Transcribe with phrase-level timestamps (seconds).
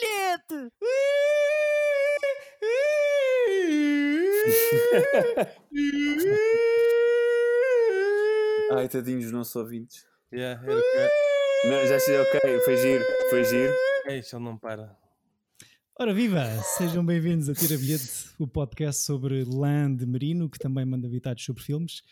[0.00, 0.70] bilhete!
[8.72, 10.04] Ai, tadinhos dos nossos ouvintes.
[10.32, 13.72] Yeah, era que- Não, já sei, ok, foi giro, foi giro.
[14.08, 14.96] Eixe, ele não para.
[15.98, 16.44] Ora viva!
[16.76, 21.62] Sejam bem-vindos a Tira Bilhete, o podcast sobre Land Merino, que também manda habitados sobre
[21.62, 22.02] filmes.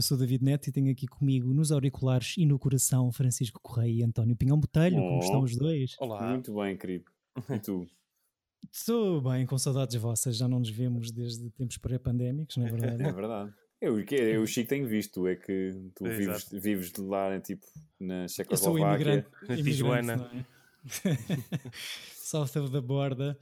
[0.00, 3.92] Eu sou David Neto e tenho aqui comigo nos auriculares e no coração Francisco Correia
[4.00, 4.96] e António Pinhão Botelho.
[4.96, 5.20] Como Oh.
[5.20, 5.94] estão os dois?
[6.00, 6.30] Olá.
[6.30, 7.04] Muito bem, querido.
[7.50, 7.86] E tu?
[8.72, 10.38] Estou bem, com saudades vossas.
[10.38, 13.12] Já não nos vemos desde tempos pré-pandémicos, não é É verdade?
[13.12, 13.52] verdade.
[13.78, 16.60] Eu, que- eu, o Chico tenho visto, é que tu É, vives, exato.
[16.60, 17.66] vives de lá, né, tipo,
[18.00, 18.86] na Eu sou Checoslováquia.
[19.04, 19.28] imigrante.
[19.48, 20.16] Na imigrante, Tijuana.
[20.16, 20.46] não é?
[22.16, 23.36] South of the border.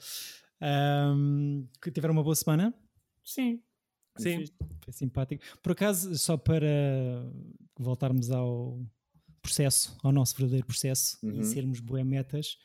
[1.81, 2.75] Que tiveram uma boa semana?
[3.23, 3.63] Sim.
[4.23, 4.45] Sim.
[4.85, 5.43] Foi simpático.
[5.63, 6.67] Por acaso, só para
[7.79, 8.81] voltarmos ao
[9.43, 11.41] processo, ao nosso verdadeiro processo Uhum.
[11.41, 12.57] e sermos boemetas,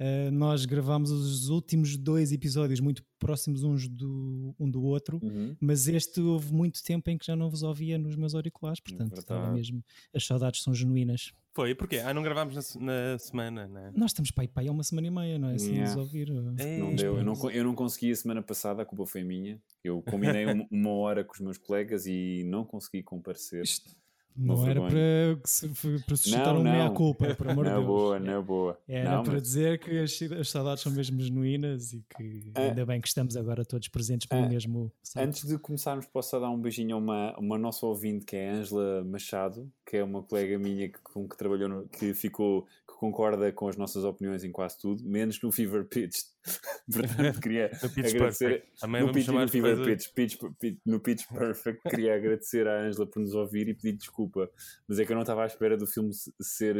[0.00, 5.56] uh, nós gravámos os últimos dois episódios muito próximos uns do, um do outro, Uhum.
[5.60, 9.18] mas este houve muito tempo em que já não vos ouvia nos meus auriculares, portanto,
[9.18, 9.82] estava mesmo.
[10.14, 11.32] As saudades são genuínas.
[11.54, 11.98] Foi, porquê?
[11.98, 13.92] Ah, não gravámos na, na semana, né?
[13.96, 15.54] Nós estamos pai pai há uma semana e meia, não é?
[15.54, 15.88] Assim, Yeah.
[15.94, 16.28] nos ouvir.
[16.30, 17.16] uh, Ei, Não deu.
[17.18, 19.60] Eu não, eu não consegui a semana passada, a culpa foi minha.
[19.84, 23.62] Eu combinei um- uma hora com os meus colegas e não consegui comparecer.
[23.62, 23.94] Isto
[24.36, 26.72] Uma não era para, que para suscitar Não, uma não.
[26.72, 27.86] meia-culpa, por amor de Na Deus.
[27.86, 28.78] boa, na boa.
[28.88, 32.62] Era não, para mas- dizer que as, as saudades são mesmo genuínas e que Ah.
[32.62, 34.48] ainda bem que estamos agora todos presentes pelo Ah.
[34.48, 35.24] mesmo site.
[35.28, 38.54] Antes de começarmos, posso dar um beijinho a uma, uma nossa ouvinte que é a
[38.54, 42.94] Ângela Machado, que é uma colega minha que, com que trabalhou, no- que ficou, que
[42.98, 46.16] concorda com as nossas opiniões em quase tudo, menos no Fever Pitch.
[46.90, 48.48] Portanto, queria Pitch agradecer.
[48.48, 48.80] Perfect.
[48.80, 52.80] Também No, pitch, no Fever coisa- Pitch, pitch, pitch- no Pitch Perfect, queria agradecer à
[52.82, 54.48] Ângela por nos ouvir e pedir desculpa.
[54.88, 56.76] Mas é que eu não estava à espera do filme se- ser.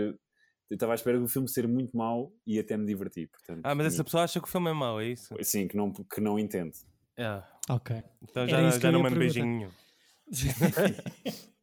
[0.71, 3.29] Eu estava à espera do filme ser muito mau e até me divertir.
[3.29, 5.35] Portanto, Ah, mas essa pessoa acha que o filme é mau, é isso?
[5.43, 6.75] Sim, que não, que não entende.
[7.19, 8.03] Ah, Ok.
[8.23, 9.43] então já, isso que já eu não mando perguntar.
[9.43, 9.71] beijinho.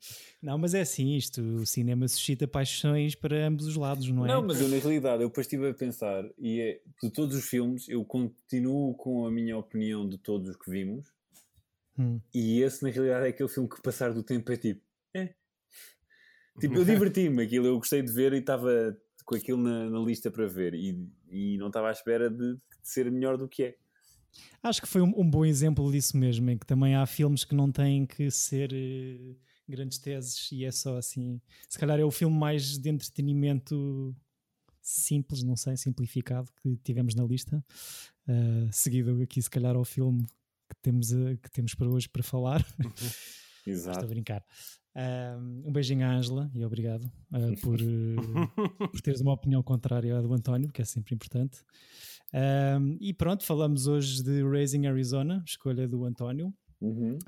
[0.42, 1.42] Não, mas é assim isto.
[1.42, 4.30] O cinema suscita paixões para ambos os lados, não é?
[4.30, 7.46] Não, mas eu na realidade, eu depois estive a pensar, e é, de todos os
[7.46, 11.06] filmes, eu continuo com a minha opinião de todos os que vimos,
[12.00, 12.20] Hum.
[12.34, 14.82] e esse na realidade é aquele filme que passar do tempo é tipo,
[15.14, 15.36] é.
[16.60, 20.32] Tipo, eu diverti-me, aquilo eu gostei de ver e estava com aquilo na, na lista
[20.32, 20.98] para ver, e,
[21.30, 23.76] e não estava à espera de, de ser melhor do que é.
[24.64, 27.54] Acho que foi um, um bom exemplo disso mesmo, em que também há filmes que
[27.54, 29.36] não têm que ser eh,
[29.68, 31.42] grandes teses e é só assim.
[31.70, 34.16] Se calhar é o filme mais de entretenimento
[34.82, 37.64] simples, não sei, simplificado que tivemos na lista.
[38.28, 40.26] Uh, seguido aqui, se calhar, ao filme
[40.70, 42.66] que temos, uh, que temos para hoje para falar.
[42.80, 44.08] Estou a Exato.
[44.08, 44.44] brincar.
[44.94, 50.18] Um, um beijinho à Ângela e obrigado uh, por, uh, por teres uma opinião contrária
[50.18, 51.64] à do António, que é sempre importante.
[53.02, 56.54] E pronto, falamos hoje de Raising Arizona, escolha do António.
[56.80, 57.20] Uhum.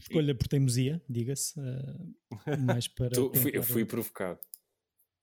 [0.00, 1.58] Escolha por teimosia, diga-se.
[1.58, 2.14] uh,
[2.64, 4.38] mais para Tu- fui- eu fui provocado.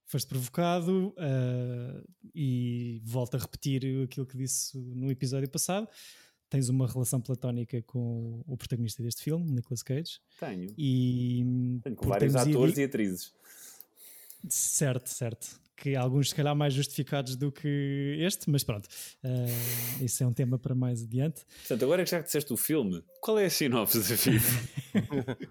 [0.05, 5.87] Foste provocado uh, e volto a repetir aquilo que disse no episódio passado.
[6.49, 10.19] Tens uma relação platónica com o protagonista deste filme, Nicolas Cage.
[10.37, 10.73] Tenho.
[10.77, 11.45] E
[11.81, 13.33] Tenho com vários atores di- e atrizes.
[14.49, 15.59] Certo, certo.
[15.81, 18.87] Que alguns, se calhar, mais justificados do que este, mas pronto,
[19.23, 21.43] eh, isso é um tema para mais adiante.
[21.61, 25.39] Portanto, agora que já disseste o filme, qual é a sinopse da vida?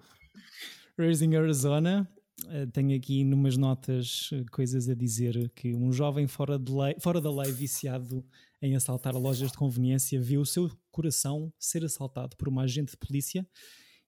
[0.97, 2.09] Raising Arizona,
[2.47, 6.95] eh, tenho aqui numas notas eh, coisas a dizer que um jovem fora, de lei,
[7.01, 8.25] fora da lei viciado
[8.61, 12.97] em assaltar lojas de conveniência viu o seu coração ser assaltado por uma agente de
[12.97, 13.45] polícia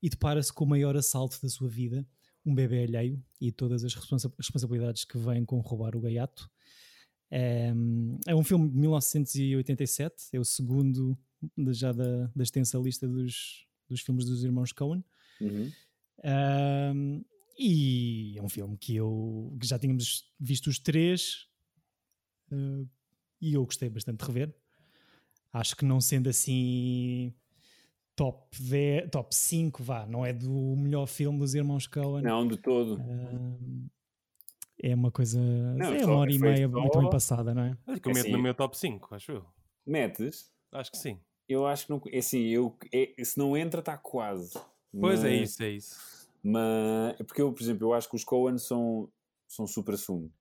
[0.01, 2.07] e depara-se com o maior assalto da sua vida,
[2.45, 6.49] um bebê alheio e todas as responsa- responsabilidades que vêm com roubar o gaiato.
[7.31, 7.73] É,
[8.27, 11.17] é um filme de 1987, é o segundo
[11.69, 15.03] já da, da extensa lista dos, dos filmes dos irmãos Coen.
[15.41, 15.71] Uhum.
[16.23, 17.25] Um,
[17.57, 21.47] e é um filme que eu que já tínhamos visto os três
[22.51, 22.87] uh,
[23.41, 24.55] e eu gostei bastante de rever.
[25.51, 27.33] Acho que não sendo assim
[28.15, 32.21] top 10, top 5, vá, não é do melhor filme dos irmãos Coen.
[32.23, 32.99] Não, de todo.
[33.01, 33.87] Um,
[34.81, 35.39] é uma coisa.
[35.39, 37.77] é só- uma hora e meia só- muito bem passada, não é?
[37.87, 39.45] Olha que eu meto Assim- no meu top 5, acho eu.
[39.85, 40.51] Metes?
[40.71, 41.19] Acho que sim.
[41.47, 42.01] Eu acho que não.
[42.11, 44.53] É assim, eu, é, se não entra, está quase.
[44.97, 46.27] Pois é Mas- isso, é isso.
[46.41, 49.09] Mas é porque eu, por exemplo, eu acho que os Coen são,
[49.47, 50.31] são super sumo.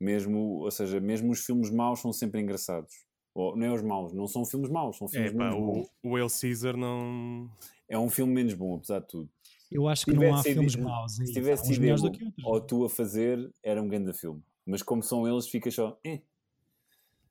[0.00, 3.05] Mesmo, ou seja, mesmo os filmes maus são sempre engraçados.
[3.38, 5.66] Ou, não é os maus, não são filmes maus, são É, filmes pá, menos o,
[5.66, 5.90] bons.
[6.02, 7.50] o El Caesar não.
[7.86, 9.28] É um filme menos bom, apesar de tudo.
[9.70, 11.16] Eu acho que não há filmes sido- maus.
[11.16, 12.44] Se tivesse sido melhores eu do que outros.
[12.46, 14.42] ou tu a fazer, era um grande filme.
[14.64, 15.98] Mas como são eles, fica só.
[16.02, 16.22] "Eh",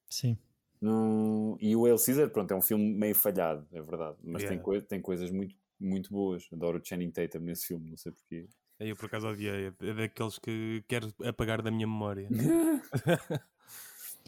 [0.09, 0.37] Sim.
[0.79, 1.57] Não...
[1.59, 4.17] E o El Caesar, pronto, é um filme meio falhado, é verdade.
[4.23, 4.49] Mas Yeah.
[4.55, 6.47] tem, coi tem coisas muito, muito boas.
[6.53, 8.47] Adoro o Channing Tatum nesse filme, não sei porquê.
[8.79, 9.73] Eu por acaso odiei.
[9.81, 12.29] É daqueles que quero apagar da minha memória.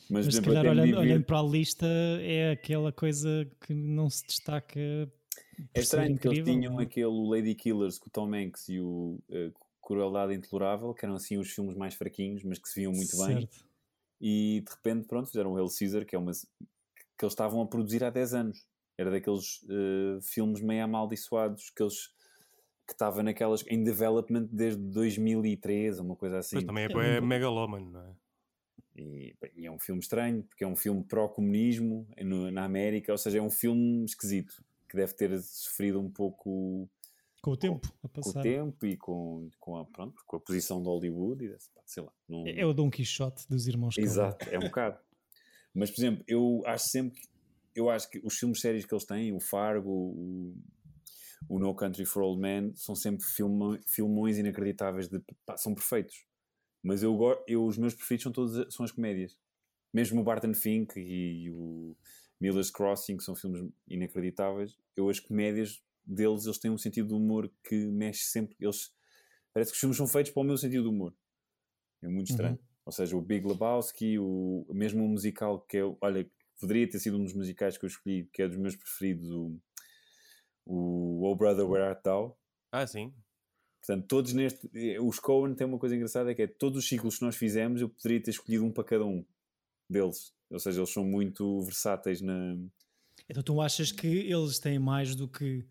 [0.09, 1.87] Mas, Mas se calhar olhando, divirto- olhando para a lista
[2.21, 4.79] é aquela coisa que não se destaca.
[5.73, 6.83] É estranho que eles tinham é?
[6.83, 9.51] aquele Lady Killers com o Tom Hanks e o eh,
[9.81, 13.39] Crueldade Intolerável, que eram assim os filmes mais fraquinhos, mas que se viam muito bem.
[13.41, 13.65] Certo.
[14.21, 17.67] E de repente, pronto, fizeram o Hail Caesar, que é uma que eles estavam a
[17.67, 18.65] produzir há 10 anos.
[18.97, 22.15] Era daqueles eh, filmes meio amaldiçoados que eles
[22.87, 26.55] que estava naquelas em development desde 2003, uma coisa assim.
[26.55, 28.13] Mas também é, É é megalómano, não é?
[28.97, 33.17] E, e é um filme estranho, porque é um filme pró-comunismo no- na América, ou
[33.17, 36.89] seja, é um filme esquisito, que deve ter sofrido um pouco
[37.43, 38.41] Com o tempo a com o passar.
[38.41, 41.55] tempo e com, com, a, pronto, com a posição de Hollywood e
[41.85, 42.11] sei lá.
[42.27, 42.47] Não...
[42.47, 44.05] É o Dom Quixote dos irmãos Coen.
[44.05, 44.97] Exato, é um bocado.
[45.73, 47.27] Mas, por exemplo, eu acho sempre que
[47.75, 50.55] eu acho que os filmes sérios que eles têm, o Fargo, o,
[51.47, 56.25] o No Country for Old Men, são sempre filma, filmões inacreditáveis, de, pá, são perfeitos.
[56.87, 59.37] Mas eu, eu, os meus preferidos são todas são as comédias.
[59.93, 61.93] Mesmo o Barton Fink e o
[62.39, 67.13] Miller's Crossing, que são filmes inacreditáveis, eu as comédias deles, eles têm um sentido de
[67.13, 68.55] humor que mexe sempre.
[68.57, 68.95] Eles,
[69.53, 71.13] parece que os filmes são feitos para o meu sentido de humor.
[72.01, 72.55] É muito estranho.
[72.55, 72.67] Uhum.
[72.85, 77.17] Ou seja, o Big Lebowski, o, mesmo o musical que é, olha, poderia ter sido
[77.17, 79.59] um dos musicais que eu escolhi, que é dos meus preferidos, o,
[80.65, 82.39] o Oh Brother Where Art Thou.
[82.71, 83.13] Ah, sim.
[83.87, 84.69] Portanto, todos neste.
[84.73, 87.79] eh, Os Coen têm uma coisa engraçada: que é todos os ciclos que nós fizemos,
[87.79, 89.23] eu poderia ter escolhido um para cada um
[89.89, 90.33] deles.
[90.49, 92.57] Ou seja, eles são muito versáteis na.
[93.29, 95.65] Então tu achas que eles têm mais do que.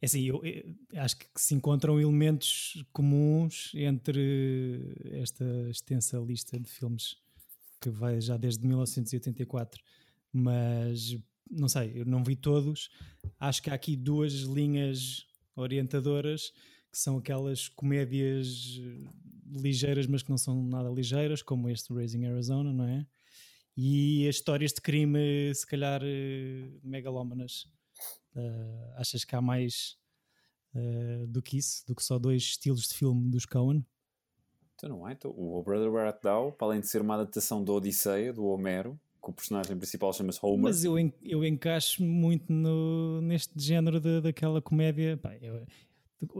[0.00, 6.68] É assim, eu, eu acho que se encontram elementos comuns entre esta extensa lista de
[6.68, 7.16] filmes
[7.80, 9.80] que vai já desde 1984,
[10.32, 11.16] mas
[11.50, 12.88] não sei, eu não vi todos.
[13.38, 16.52] Acho que há aqui duas linhas orientadoras
[16.92, 19.08] que são aquelas comédias eh,
[19.60, 23.06] ligeiras, mas que não são nada ligeiras, como este Raising Arizona, não é?
[23.74, 27.66] E as histórias de crime, se calhar, eh, megalómanas.
[28.36, 29.96] Eh, achas que há mais
[30.74, 31.82] eh, do que isso?
[31.86, 33.84] Do que só dois estilos de filme dos Coen?
[34.74, 35.12] Então, não é?
[35.12, 38.32] Então, o Oh Brother Where Art Thou, para além de ser uma adaptação da Odisseia,
[38.32, 40.60] do Homero, que o personagem principal chama-se Homer.
[40.64, 45.16] Mas eu, eu encaixo muito no, neste género de- daquela comédia.
[45.16, 45.64] Pá, eu-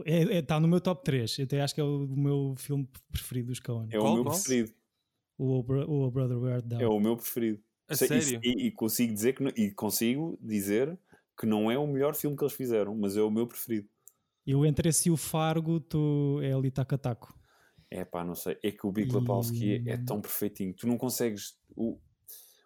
[0.05, 1.37] é- Está no meu top 3.
[1.39, 3.87] Eu até acho que é o meu filme preferido dos Coen.
[3.91, 4.35] É o Qual, meu qual?
[4.35, 4.71] preferido.
[5.37, 6.79] O Bro- o Oh Brother Where Thou.
[6.81, 7.59] É o meu preferido.
[7.87, 8.39] A Sei- e- sério?
[8.43, 10.97] E, e consigo dizer que não- e consigo dizer
[11.37, 13.87] que não é o melhor filme que eles fizeram, mas é o meu preferido.
[14.45, 17.37] Eu entre esse e o Fargo, tu é ali taco a taco.
[17.89, 18.57] É pá, não sei.
[18.63, 20.73] É que o Big E- Lebowski é, é tão perfeitinho.
[20.73, 21.55] Tu não consegues.
[21.75, 21.97] O,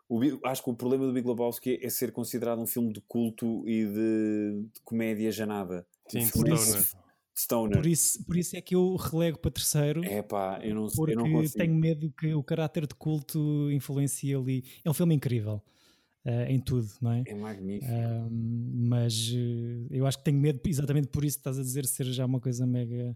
[0.09, 3.67] o acho que o problema do Big Lebowski é ser considerado um filme de culto
[3.67, 5.85] e de, de comédia janada.
[6.09, 6.49] Sim, de filme.
[7.37, 7.77] Stoner.
[7.77, 10.03] Por isso, por isso é que eu relego para terceiro.
[10.03, 14.33] É pá, eu não, porque eu não tenho medo que o caráter de culto influencie
[14.33, 14.63] ali.
[14.83, 15.61] É um filme incrível
[16.25, 17.23] eh, em tudo, não é?
[17.27, 17.91] É magnífico.
[17.91, 21.85] Ahm, mas eh, eu acho que tenho medo, exatamente por isso que estás a dizer,
[21.85, 23.15] ser já uma coisa mega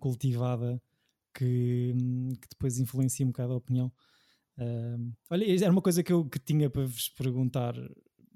[0.00, 0.80] cultivada
[1.34, 3.92] que, hum, que depois influencia um bocado a opinião.
[5.30, 7.74] Olha, era uma coisa que eu que tinha para vos perguntar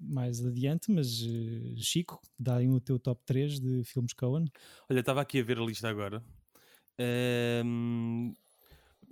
[0.02, 4.46] mais adiante, mas eh, Chico, dá aí o teu top 3 de filmes Cohen.
[4.90, 6.22] Olha, estava aqui a ver a lista agora.
[6.98, 8.32] Ehm,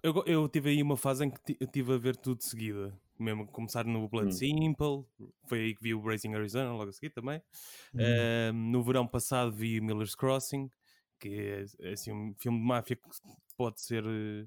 [0.02, 2.44] eu, eu tive aí uma fase em que ti- eu tive a ver tudo de
[2.46, 2.98] seguida.
[3.18, 4.34] Mesmo começar no Blood Hum.
[4.34, 5.04] Simple,
[5.46, 7.42] foi aí que vi o Raising Arizona logo a seguir também.
[7.94, 8.00] Hum.
[8.00, 10.70] Ehm, no verão passado vi o Miller's Crossing,
[11.20, 13.02] que é, é, assim, um filme de máfia que
[13.56, 14.04] pode ser.
[14.06, 14.46] eh,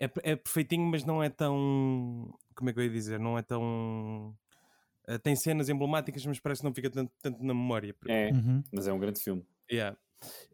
[0.00, 2.34] É, é perfeitinho, mas não é tão.
[2.54, 3.18] Como é que eu ia dizer?
[3.20, 4.36] Não é tão.
[5.08, 7.94] Eh, tem cenas emblemáticas, mas parece que não fica tanto, tanto na memória.
[8.08, 8.62] É, Uhum.
[8.72, 9.46] mas é um grande filme.
[9.70, 9.96] Yeah.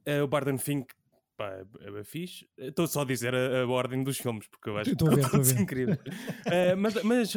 [0.06, 0.94] Eh, o Barton Fink,
[1.36, 2.48] pá, é, é fixe.
[2.58, 5.30] Estou só a dizer a, a ordem dos filmes, porque eu acho que ver, a
[5.30, 6.00] todos incríveis.
[6.50, 7.34] Eh, mas mas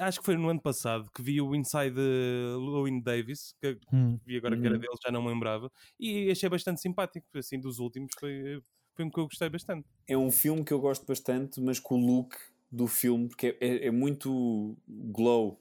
[0.00, 4.20] acho que foi no ano passado que vi o Inside Llewyn Davis, que Hum.
[4.26, 4.78] vi agora que era Uhum.
[4.78, 7.26] dele, já não me lembrava, e achei bastante simpático.
[7.36, 8.62] Assim, dos últimos, foi,
[8.96, 9.88] foi um que eu gostei bastante.
[10.06, 12.34] É um filme que eu gosto bastante, mas com o look
[12.70, 15.58] do filme, porque é, é- é muito glow.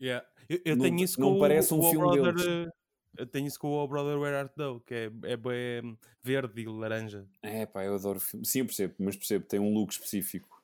[0.00, 0.26] Yeah.
[0.48, 2.46] Eu, eu Não- tenho isso não com parece o, um o filme Brother, deles.
[2.46, 2.72] eh,
[3.18, 5.82] eu tenho isso com o Oh Brother Where Art Thou, que é, é, bué
[6.22, 7.26] verde e laranja.
[7.42, 8.46] É pá, eu adoro o filme.
[8.46, 10.62] Sim, eu percebo, mas percebo, tem um look específico.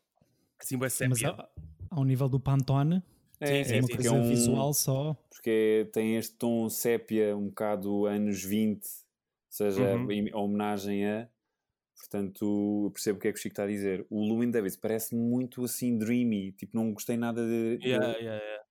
[0.70, 1.30] Vai Mas sépia.
[1.30, 1.50] ao,
[1.98, 3.02] ao nível do Pantone,
[3.40, 5.14] É, sim, é uma sim, coisa porque é um- visual só.
[5.28, 8.88] porque é- tem este tom sépia, um bocado anos 20, ou
[9.50, 10.10] seja, Uhum.
[10.10, 11.28] em homenagem a.
[11.98, 14.06] Portanto, eu percebo o que é que o Chico está a dizer.
[14.10, 17.78] O Llewyn Davis parece muito assim dreamy, tipo, não gostei nada de.
[17.78, 18.63] de- Yeah, yeah, yeah.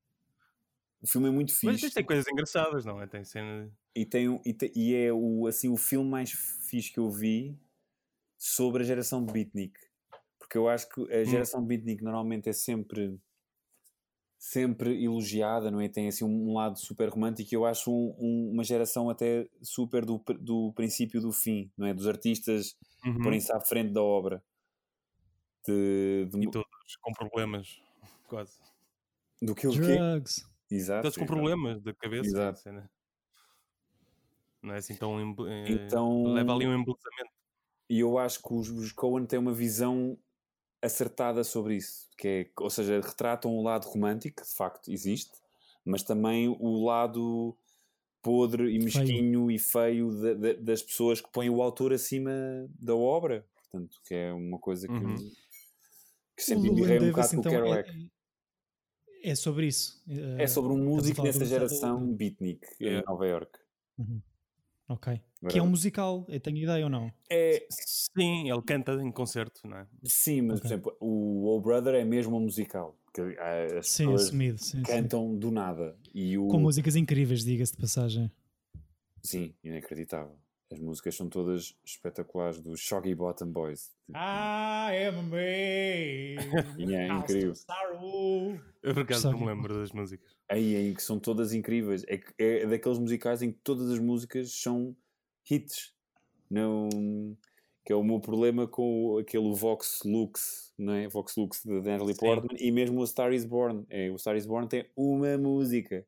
[1.04, 1.86] O filme é muito Mas fixe.
[1.88, 3.06] isto tem coisas engraçadas, não é?
[3.06, 3.70] Tem cena.
[3.96, 7.56] E, tem, e, te- e é o, assim, o filme mais fixe que eu vi
[8.38, 9.80] sobre a geração de beatnik.
[10.40, 11.08] Porque eu acho que Hum.
[11.12, 13.20] a geração beatnik normalmente é sempre
[14.38, 15.88] sempre elogiada, não é?
[15.88, 20.04] Tem assim um lado super romântico e eu acho um- um- uma geração até super
[20.06, 21.94] do, do princípio do fim, não é?
[21.94, 23.22] Dos artistas Uhum.
[23.22, 24.44] porem-se à frente da obra.
[25.66, 26.68] De, de- E todos
[27.02, 27.82] com problemas,
[28.28, 28.60] quase.
[29.42, 29.98] do que o quê?
[30.76, 31.04] Exato.
[31.04, 32.28] Todos com problemas da cabeça.
[32.28, 32.60] Exato.
[32.60, 32.90] cena.
[34.62, 35.20] Não é assim tão.
[35.48, 37.32] eh, Então- Leva ali um embelezamento.
[37.90, 40.18] E eu acho que os, os Coen têm uma visão
[40.82, 45.32] acertada sobre isso, que é, ou seja, retratam o lado romântico, que de facto existe,
[45.86, 47.56] mas também o lado
[48.22, 52.32] podre e mesquinho e feio da- da- das pessoas que põem o autor acima
[52.80, 53.46] da obra.
[53.56, 55.16] Portanto, que é uma coisa que, Uhum.
[56.38, 58.12] que sempre O embirrei um bocado Davis, com o então, Kerouac.
[59.24, 60.04] É, sobre isso.
[60.38, 63.10] É sobre um músico do- geração beatnik em Yeah.
[63.10, 63.60] Nova York.
[63.98, 64.22] Uhum.
[64.90, 65.14] Ok.
[65.16, 65.62] Que é Verdade.
[65.62, 67.12] um musical, eu tenho ideia ou não?
[67.30, 69.88] É, Sim, ele canta em concerto, não é?
[70.04, 70.72] sim, mas por Ok.
[70.76, 72.98] exemplo, o Old Brother é mesmo um musical.
[73.14, 74.58] Que ah, as Sim, pessoas assumido.
[74.60, 74.84] Sim, sim.
[74.84, 75.98] cantam do nada.
[76.14, 76.48] E o...
[76.48, 78.30] Com músicas incríveis, diga-se de passagem.
[79.24, 80.36] Sim, inacreditável.
[80.74, 83.92] As músicas são todas espetaculares dos Shoggy Bottom Boys.
[84.10, 85.36] I am a man.
[86.80, 87.54] E é incrível.
[88.82, 90.36] Eu por acaso não me lembro das músicas.
[90.50, 92.04] Aí, aí que são todas incríveis.
[92.08, 94.96] É, que- é daqueles musicais em que todas as músicas são
[95.50, 95.94] hits.
[96.50, 96.90] Não,
[97.86, 101.08] que é o meu problema com aquele Vox Lux, não é?
[101.08, 102.16] Vox Lux de Natalie.
[102.16, 103.86] Portman e mesmo o Star is Born.
[103.90, 106.06] É, o Star is Born tem uma música.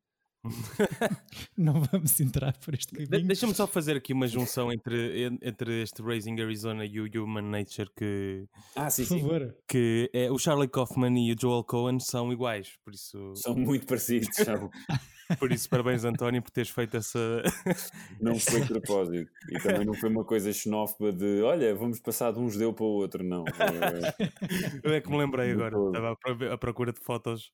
[1.57, 3.27] Não vamos entrar por este De- caminho.
[3.27, 7.41] Deixa-me só fazer aqui uma junção entre, en- entre este Raising Arizona e o Human
[7.43, 9.21] Nature que, Ah, sim, Por sim.
[9.21, 9.55] favor.
[9.67, 13.85] que é, o Charlie Kaufman e o Joel Cohen são iguais, por isso, São muito
[13.85, 14.29] parecidos.
[15.39, 17.41] por isso parabéns António por teres feito essa
[18.21, 19.31] Não foi de propósito.
[19.49, 22.85] E também não foi uma coisa xenófoba de olha, vamos passar de um judeu para
[22.85, 23.43] o outro, não.
[24.83, 25.87] Eu é que me lembrei De agora, todo.
[25.87, 27.51] estava à pro- à procura de fotos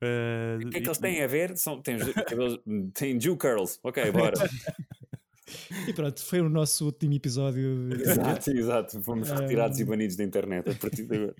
[0.00, 1.56] eh, O que é que eles têm a ver?
[1.56, 1.96] São, têm,
[2.94, 3.78] têm Jew curls.
[3.82, 4.34] Ok, bora.
[5.86, 7.88] E pronto, foi o nosso último episódio.
[8.00, 9.02] exato, exato.
[9.02, 11.34] Fomos retirados e Um, banidos da internet a partir de agora.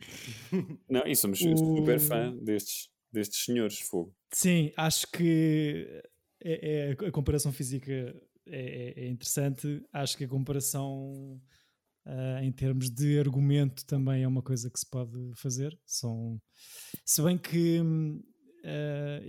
[0.88, 4.14] Não, e somos super fã destes, destes senhores, fogo.
[4.34, 6.02] Sim, acho que
[6.42, 7.92] é, é- a comparação física
[8.46, 9.82] é, é- é interessante.
[9.92, 11.40] Acho que a comparação
[12.06, 15.78] ah, em termos de argumento também é uma coisa que se pode fazer.
[15.86, 16.40] São,
[17.04, 17.80] se bem que
[18.64, 19.20] ah,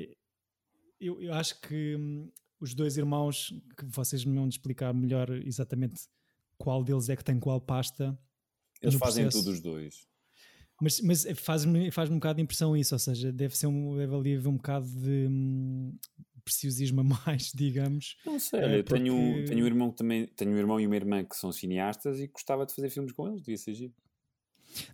[1.00, 6.02] eu, eu acho que hum, os dois irmãos, que vocês me vão explicar melhor exatamente
[6.58, 8.18] qual deles é que tem qual pasta.
[8.82, 9.44] Eles fazem processo.
[9.44, 10.08] tudo os dois.
[10.82, 14.14] Mas, mas faz-me faz um bocado de impressão isso, ou seja, deve, ser um, deve
[14.14, 15.98] ali haver um bocado de hum,
[16.44, 18.18] preciosismo a mais, digamos.
[18.26, 20.86] Não sei, É, olha, tenho, porque- tenho um irmão que também tenho um irmão e
[20.86, 23.94] uma irmã que são cineastas e gostava de fazer filmes com eles, devia ser giro.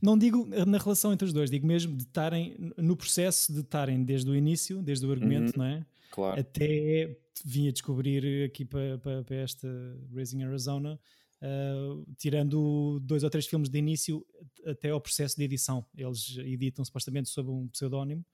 [0.02, 4.04] Não digo na relação entre os dois, digo mesmo de estarem no processo de estarem
[4.04, 5.84] desde o início, desde o argumento, não é?
[6.12, 6.40] Claro.
[6.40, 9.68] Até vim a descobrir aqui para, para, para esta
[10.14, 11.00] Raising Arizona,
[11.42, 14.26] ah, tirando dois ou três filmes de início
[14.66, 15.86] até ao processo de edição.
[15.96, 18.26] Eles editam supostamente sob um pseudónimo,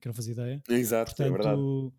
[0.00, 0.62] que eu não fazia ideia.
[0.68, 1.56] Exato, é verdade.
[1.56, 1.94] Portanto,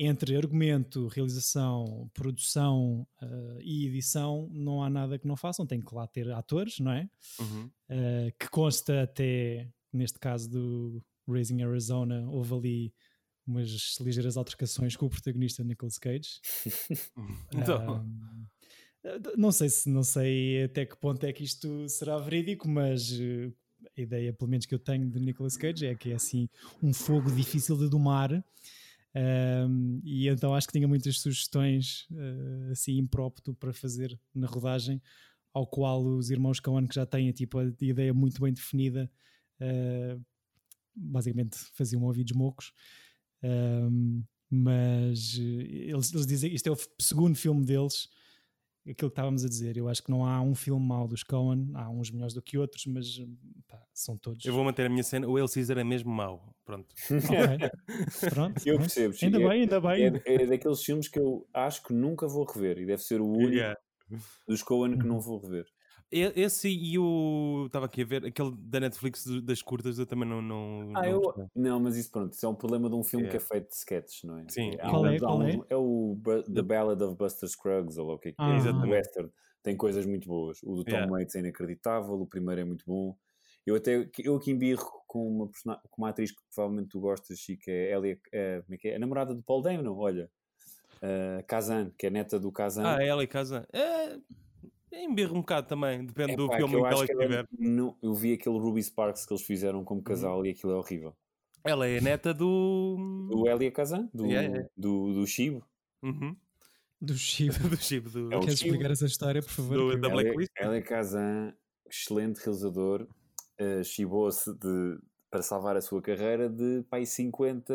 [0.00, 5.66] entre argumento, realização, produção ah, e edição, não há nada que não façam.
[5.66, 7.08] Tem que lá ter atores, não é?
[7.40, 7.70] Uhum.
[7.90, 12.94] Uh, que consta até, neste caso do Raising Arizona, houve ali
[13.46, 16.40] umas ligeiras altercações com o protagonista Nicolas Cage.
[17.52, 18.46] Então, Um,
[19.36, 23.52] não sei se não sei até que ponto é que isto será verídico, mas uh,
[23.96, 26.48] a ideia, pelo menos que eu tenho de Nicolas Cage, é que é assim
[26.82, 28.44] um fogo difícil de domar.
[29.14, 35.02] Um, e então acho que tinha muitas sugestões uh, assim impróprio para fazer na rodagem,
[35.52, 39.10] ao qual os irmãos Coen que já têm tipo, a ideia muito bem definida,
[39.60, 40.22] uh,
[40.94, 42.72] basicamente faziam ouvidos mocos.
[43.42, 48.08] Um, mas uh, eles, eles dizem isto é o segundo filme deles
[48.90, 51.70] aquilo que estávamos a dizer, eu acho que não há um filme mau dos Coen,
[51.74, 53.20] há uns melhores do que outros, mas
[53.66, 54.44] pá, são todos.
[54.44, 55.26] eu vou manter a minha cena.
[55.28, 56.54] O El Caesar é mesmo mau.
[56.64, 56.94] Pronto.
[57.10, 57.70] Ok.
[58.30, 59.14] Pronto, Eu percebo.
[59.22, 60.04] Ainda é, bem, ainda bem.
[60.04, 63.26] É, é daqueles filmes que eu acho que nunca vou rever e deve ser o
[63.26, 63.78] único Yeah.
[64.46, 65.66] dos Coen que não vou rever.
[66.10, 67.64] Esse e o.
[67.66, 70.40] Estava aqui a ver, aquele da Netflix das curtas, eu também não.
[70.40, 71.50] não, Ah, não eu...
[71.54, 73.30] Não, mas isso pronto, isso é um problema de um filme É.
[73.30, 74.44] que é feito de sketches, não é?
[74.48, 74.70] Sim.
[74.80, 75.60] Há Qual um- é, qual um- é?
[75.68, 76.18] É o
[76.54, 78.52] The Ballad of Buster Scruggs, ou o que é que Ah.
[78.52, 78.90] é, Exatamente.
[78.90, 79.30] Western.
[79.62, 80.62] Tem coisas muito boas.
[80.62, 81.12] O do Tom Yeah.
[81.12, 83.14] Waits é inacreditável, o primeiro é muito bom.
[83.66, 85.46] Eu até eu aqui embirro com uma,
[85.90, 88.96] com uma atriz que provavelmente tu gostas, Chico, é Elia, é, como é que é?
[88.96, 90.30] A namorada do Paul Damon, olha.
[91.02, 92.82] Uh, Kazan, que é neta do Kazan.
[92.84, 93.28] Ah, ela e.
[93.72, 94.18] É, é
[94.92, 97.48] embirro um bocado também, depende do Epá, filme que que ela estiver.
[97.58, 99.84] não- eu vi aquele Ruby Sparks que eles fizeram Uhum.
[99.84, 101.16] como casal e aquilo é horrível.
[101.64, 102.96] Ela é neta do.
[103.32, 104.68] O Elia Kazan, do, Yeah, yeah.
[104.76, 105.64] do, do Chibo.
[106.02, 106.36] Uhum.
[107.00, 107.58] Do Chivo.
[107.68, 108.32] do chip do.
[108.32, 109.76] É Queres explicar essa história, por favor?
[109.76, 110.50] Do- da Blacklist?
[110.58, 111.54] Elia Kazan,
[111.88, 113.06] excelente realizador,
[113.60, 114.50] uh, chibou-se
[115.30, 117.74] para salvar a sua carreira de pai 50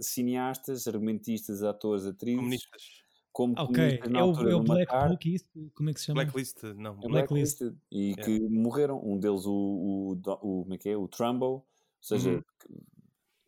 [0.00, 2.82] cineastas, argumentistas, atores, atrizes, Comunistas.
[3.34, 5.70] Como Ok, é o, é o Black matar, Book, isso?
[5.74, 6.22] Como é que se chama?
[6.22, 6.92] Blacklist, não.
[7.02, 7.58] É Blacklist.
[7.58, 8.22] Blacklisted, e Yeah.
[8.24, 9.00] que morreram.
[9.04, 10.96] Um deles, o, o, o, como é que é?
[10.96, 11.66] o Trumbo, ou
[12.00, 12.42] seja, Uhum.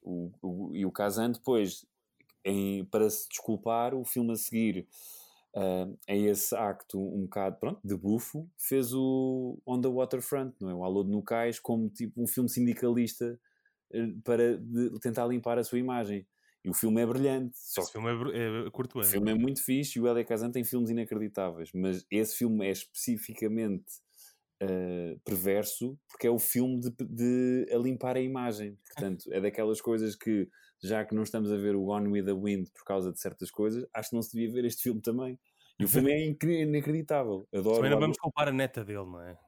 [0.03, 1.87] o, o- e o Kazan depois,
[2.45, 4.87] em- para se desculpar, o filme a seguir
[5.55, 10.69] ah, a esse acto um bocado, pronto, de bufo, fez o On the Waterfront, não
[10.69, 10.75] é?
[10.75, 13.39] O Alô de Nucais, como tipo um filme sindicalista
[13.93, 16.27] eh, para de- tentar limpar a sua imagem.
[16.67, 19.63] E o filme é brilhante, só Esse filme é, é, curto o filme é muito
[19.63, 23.85] fixe e o Elia Kazan tem filmes inacreditáveis, mas esse filme é especificamente
[24.61, 28.77] uh, perverso porque é o filme de, de a limpar a imagem.
[28.85, 30.49] Portanto, é daquelas coisas que,
[30.83, 33.49] já que não estamos a ver o Gone with the Wind por causa de certas
[33.49, 35.39] coisas, acho que não se devia ver este filme também.
[35.79, 36.27] E o filme é
[36.63, 37.47] inacreditável.
[37.55, 37.77] Adoro.
[37.77, 39.39] Também não vamos culpar a neta dele, não é?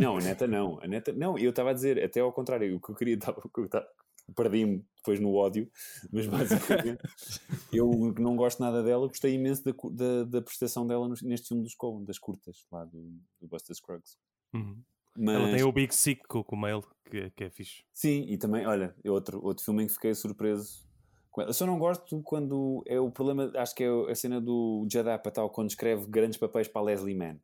[0.00, 0.80] não, a neta não.
[0.82, 3.40] A neta, não, eu estava a dizer, até ao contrário, o que eu queria tava-
[3.44, 3.86] o que eu tava-
[4.34, 5.70] perdi-me depois no ódio,
[6.12, 7.00] mas basicamente
[7.72, 11.74] eu não gosto nada dela, gostei imenso da, da, da prestação dela neste filme dos
[11.74, 13.02] Coen, das curtas, lá do,
[13.40, 14.18] do Buster Scruggs.
[14.52, 14.82] Uhum.
[15.16, 17.84] Mas, Ela tem o Big Sick com, o mail, que, é- que é fixe.
[17.92, 20.88] Sim, e também, olha, é outro, outro filme em que fiquei surpreso.
[21.36, 25.08] Eu só não gosto quando é o problema, acho que é a cena do Judd
[25.08, 27.38] Apatow quando escreve grandes papéis para a Leslie Mann.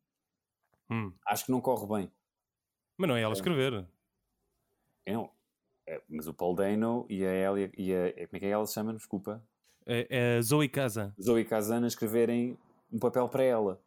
[0.90, 1.12] Hum.
[1.26, 2.12] Acho que não corre bem.
[2.96, 3.86] Mas não é ela escrever.
[5.04, 5.30] É, não.
[5.86, 8.66] É, mas o Paul Dano e a Elia, e a, como é que é ela
[8.66, 8.92] se chama?
[8.94, 9.42] Desculpa.
[9.86, 11.14] É, é a Zoe Casa.
[11.22, 12.58] Zoe Kazan a escreverem
[12.92, 13.80] um papel para ela.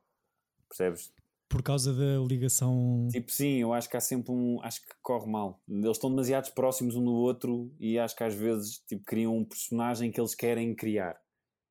[0.70, 1.12] Percebes?
[1.50, 3.08] Por causa da ligação.
[3.12, 4.62] Tipo, sim, eu acho que há sempre um.
[4.62, 5.60] Acho que corre mal.
[5.68, 9.44] Eles estão demasiado próximos um do outro e acho que às vezes tipo, criam um
[9.44, 11.20] personagem que eles querem criar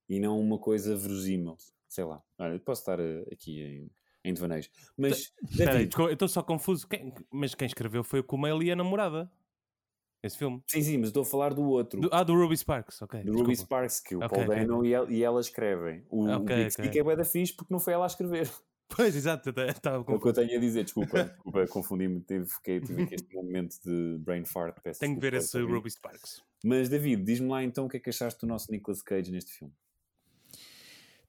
[0.09, 1.57] e não uma coisa verosímil.
[1.89, 2.21] Sei lá.
[2.39, 3.91] Olha, eu posso estar eh, aqui em,
[4.25, 4.69] em devaneios.
[4.97, 6.87] Mas, Espera aí, David, eu estou só confuso.
[6.89, 9.31] Quem- mas quem escreveu foi o Kumail e a namorada.
[10.23, 10.61] Esse filme.
[10.67, 12.01] sim, sim, mas estou a falar do outro.
[12.01, 13.23] Do- ah, do Ruby Sparks, ok.
[13.23, 13.55] do Ruby.
[13.57, 14.57] Sparks, que o Ok, Paul ok.
[14.57, 16.05] Dano e, ela, e ela escrevem.
[16.11, 16.71] O, o Ok, Big ok.
[16.71, 18.51] Stick é bué da fixe porque não foi ela a escrever.
[18.97, 22.81] Pois, exato, estava É o que eu tenho a dizer, desculpa, desculpa confundi-me, tive, fiquei-
[22.81, 24.79] tive aqui este momento de brain fart.
[24.83, 25.77] peço Tenho que ver esse ouvintes.
[25.77, 26.43] Ruby Sparks.
[26.65, 29.53] Mas David, diz-me lá então o que é que achaste do nosso Nicolas Cage neste
[29.53, 29.75] filme.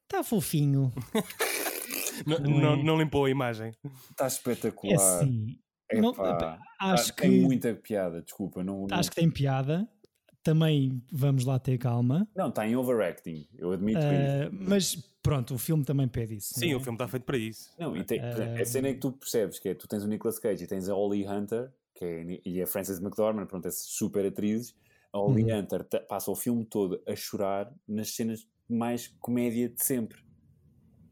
[0.06, 0.90] Está Tá fofinho.
[2.26, 3.74] Não, Não não, limpou a imagem.
[4.12, 5.26] Está É espetacular.
[5.92, 6.02] Assim.
[6.02, 6.10] não-
[6.80, 8.64] acho tá- tem que- muita piada, desculpa.
[8.64, 9.88] Não, não, Acho que tem piada.
[10.42, 12.28] Também vamos lá ter calma.
[12.36, 14.08] não, está em overacting, eu admito isso.
[14.08, 16.54] Ah, mas pronto, o filme também pede isso.
[16.58, 16.84] Sim, não o é?
[16.84, 17.70] filme está feito para isso.
[17.78, 20.40] Não, e tem, a cena é que tu percebes que é, tu tens o Nicolas
[20.40, 24.26] Cage e tens a Holly Hunter, que é, e a Frances McDormand, pronto, essas super
[24.26, 24.74] atrizes.
[25.12, 25.60] A Holly Uhum.
[25.60, 30.20] Hunter passa o filme todo a chorar nas cenas mais comédia de sempre.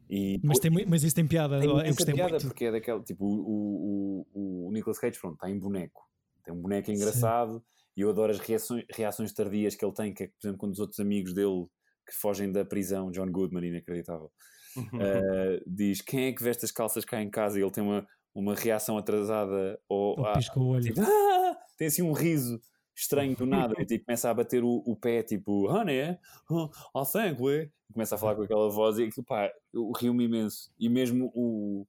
[0.10, 1.60] E Mas, tem, mas isso tem piada.
[1.60, 2.48] Tem eu gostei piada muito.
[2.48, 6.02] porque é daquela, tipo, o, o, o, Nicolas Cage, pronto, está em boneco.
[6.44, 7.62] Tem um boneco engraçado
[7.96, 10.74] e eu adoro as reações, reações tardias que ele tem, que é, por exemplo, quando
[10.74, 11.66] os outros amigos dele
[12.08, 14.32] que fogem da prisão, John Goodman, inacreditável,
[14.78, 15.02] Uhum.
[15.02, 18.06] eh, diz quem é que veste as calças cá em casa e ele tem uma,
[18.36, 20.84] uma reação atrasada ou Ele ah, pisca o olho.
[20.84, 22.62] tipo, "Ah!" tem assim um riso
[22.98, 26.18] estranho do nada e tipo, começa a bater o, o pé tipo honey,
[26.50, 30.72] oh, thank we começa a falar com aquela voz e aquilo, pá, eu rio-me imenso
[30.80, 31.86] e mesmo o,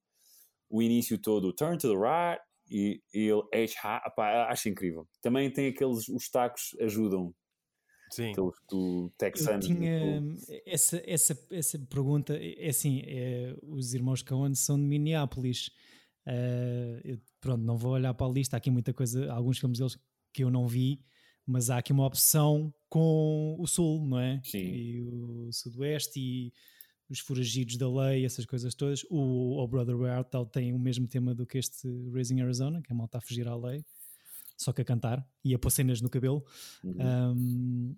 [0.71, 2.41] o início todo, o turn to the right
[2.71, 7.35] e, e ele H, pá, acho incrível também tem aqueles, os tacos ajudam
[8.11, 8.31] Sim.
[8.31, 10.23] aqueles do Eu Texano tinha
[10.65, 12.39] essa, essa, essa pergunta.
[12.41, 15.71] É assim: é, os irmãos Coen são de Minneapolis.
[16.27, 18.57] Ah, eu, pronto, não vou olhar para a lista.
[18.57, 19.99] Há aqui muita coisa, alguns filmes deles
[20.39, 21.05] que eu não vi,
[21.45, 24.41] mas há aqui uma opção com o Sul, não é?
[24.45, 24.59] Sim.
[24.59, 26.53] E o Sudoeste e
[27.11, 29.05] os foragidos da lei, essas coisas todas.
[29.11, 32.81] O, o Brother Where Art Thou tem o mesmo tema do que este Raising Arizona,
[32.81, 33.85] que é a malta a fugir à lei,
[34.57, 36.45] só que a cantar e a pôr cenas no cabelo.
[36.85, 36.97] Uhum.
[37.01, 37.97] Um,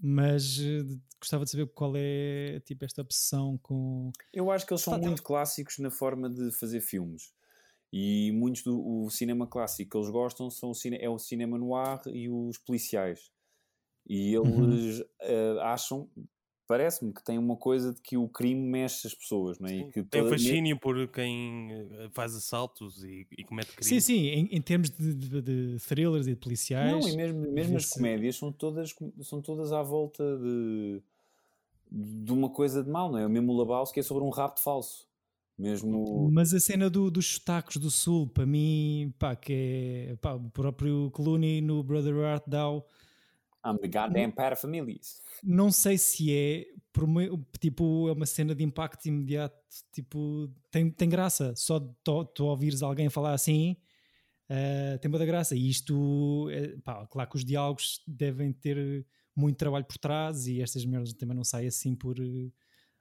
[0.00, 4.12] mas eh, gostava de saber qual é tipo esta obsessão com.
[4.32, 7.32] Eu acho que eles são muito clássicos na forma de fazer filmes.
[7.92, 11.58] E muitos do o cinema clássico que eles gostam são o cine, é o cinema
[11.58, 13.32] noir e os policiais.
[14.08, 14.64] E Uhum.
[14.66, 16.10] eles eh, acham,
[16.66, 19.76] parece-me que tem uma coisa de que o crime mexe as pessoas, não é?
[19.80, 23.88] E que Tem fascínio por quem eh, faz assaltos e, e comete crimes.
[23.88, 25.42] Sim, sim, em, em termos de, de-
[25.76, 27.06] de thrillers e de policiais.
[27.06, 31.02] Não, e mesmo, mesmo as comédias são todas, são todas à volta de,
[31.90, 33.26] de uma coisa de mal, não é?
[33.26, 35.09] O mesmo Lebowski é sobre um rapto falso.
[35.60, 36.30] Mesmo.
[36.32, 39.52] Mas a cena do- dos sotaques do Sul, para mim, pá, que
[40.10, 42.86] é pá, o próprio Clooney no Brother Art Thou,
[43.64, 45.20] I'm the goddamn parafamilias.
[45.44, 46.64] não sei se é
[47.60, 49.54] tipo, é uma cena de impacto imediato,
[49.92, 51.54] tipo, tem, tem graça.
[51.56, 53.76] Só tu, tu ouvires alguém falar assim,
[54.48, 55.54] eh, tem muita graça.
[55.54, 60.62] E isto, é, pá, claro que os diálogos devem ter muito trabalho por trás e
[60.62, 62.50] estas merdas também não saem assim por eh,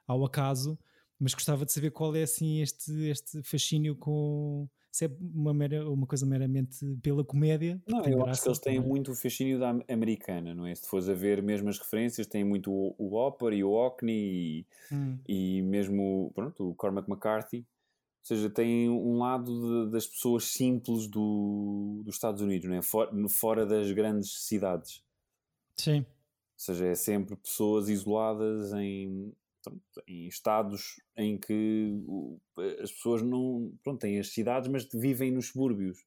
[0.06, 0.78] ao acaso.
[1.20, 5.88] Mas gostava de saber qual é assim este, este fascínio com se é uma, mera,
[5.88, 7.80] uma coisa meramente pela comédia.
[7.88, 8.90] Não, eu acho que eles têm também.
[8.90, 10.74] muito o fascínio da am- americana, não é?
[10.74, 14.66] Se fores a ver mesmo as referências, têm muito o, o Hopper e o Hockney
[14.92, 15.20] Hum.
[15.28, 17.60] e, e mesmo pronto, o Cormac McCarthy.
[17.60, 17.66] Ou
[18.24, 22.82] seja, tem um lado de- das pessoas simples do, dos Estados Unidos, não é?
[22.82, 25.04] For- no- fora das grandes cidades.
[25.76, 26.00] Sim.
[26.00, 26.06] Ou
[26.58, 29.32] seja, é sempre pessoas isoladas em,
[30.08, 32.40] em estados em que o-
[32.82, 35.98] as pessoas não pronto, têm as cidades, mas vivem nos subúrbios.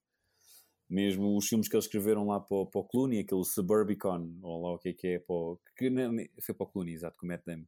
[0.89, 4.63] Mesmo os filmes que eles escreveram lá para, o- para o Clooney, aquele Suburbicon, ou
[4.63, 6.13] lá o que é que é, para o, que não-
[6.43, 7.63] foi para o Clooney, exato, com o Matt Damon.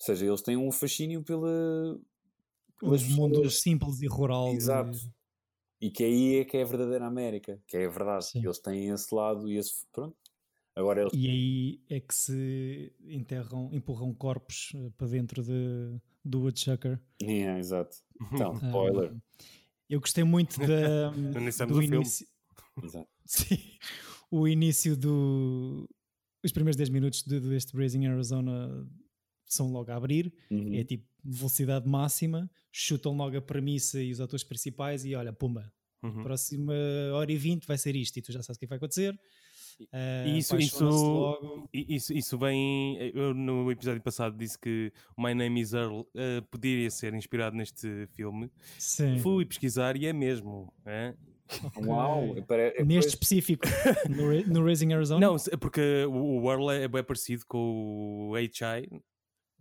[0.00, 1.98] Ou seja, eles têm um fascínio pela,
[2.80, 4.50] pelas Os mundos simples e rural.
[4.50, 4.98] de- Exato.
[5.80, 8.26] E que aí é que é a verdadeira América, que é a verdade.
[8.30, 8.42] Sim.
[8.44, 9.86] Eles têm esse lado e esse.
[9.92, 10.16] Pronto.
[10.76, 11.12] Agora eles.
[11.14, 17.00] E aí é que se enterram, empurram corpos eh, para dentro de, do Woodchucker.
[17.22, 17.96] É, exato.
[18.32, 19.14] Então, Ah, spoiler.
[19.88, 21.12] eu gostei muito da,
[21.52, 22.26] sabes do início.
[23.24, 23.58] Sim,
[24.30, 25.88] o início do.
[26.44, 28.86] Os primeiros 10 minutos de- deste Blazing Arizona
[29.46, 30.32] são logo a abrir.
[30.50, 30.74] Uhum.
[30.74, 35.72] É tipo velocidade máxima, chutam logo a premissa e os atores principais e olha, pumba,
[36.02, 36.22] Uhum.
[36.22, 36.74] próxima
[37.14, 39.18] hora e vinte vai ser isto e tu já sabes o que vai acontecer.
[40.26, 41.68] E isso- isso- logo.
[41.72, 42.96] Isso, isso vem.
[43.14, 48.06] Eu no episódio passado disse que My Name is Earl eh, poderia ser inspirado neste
[48.08, 48.50] filme.
[48.78, 49.18] Sim.
[49.18, 50.72] Fui pesquisar e é mesmo.
[50.86, 51.14] é?
[51.86, 52.30] Uau!
[52.30, 52.42] Ok.
[52.42, 53.66] pare- é Neste pois- específico,
[54.08, 58.88] no, no Raising Arizona, Não, porque o, Earl é bem parecido com o HI.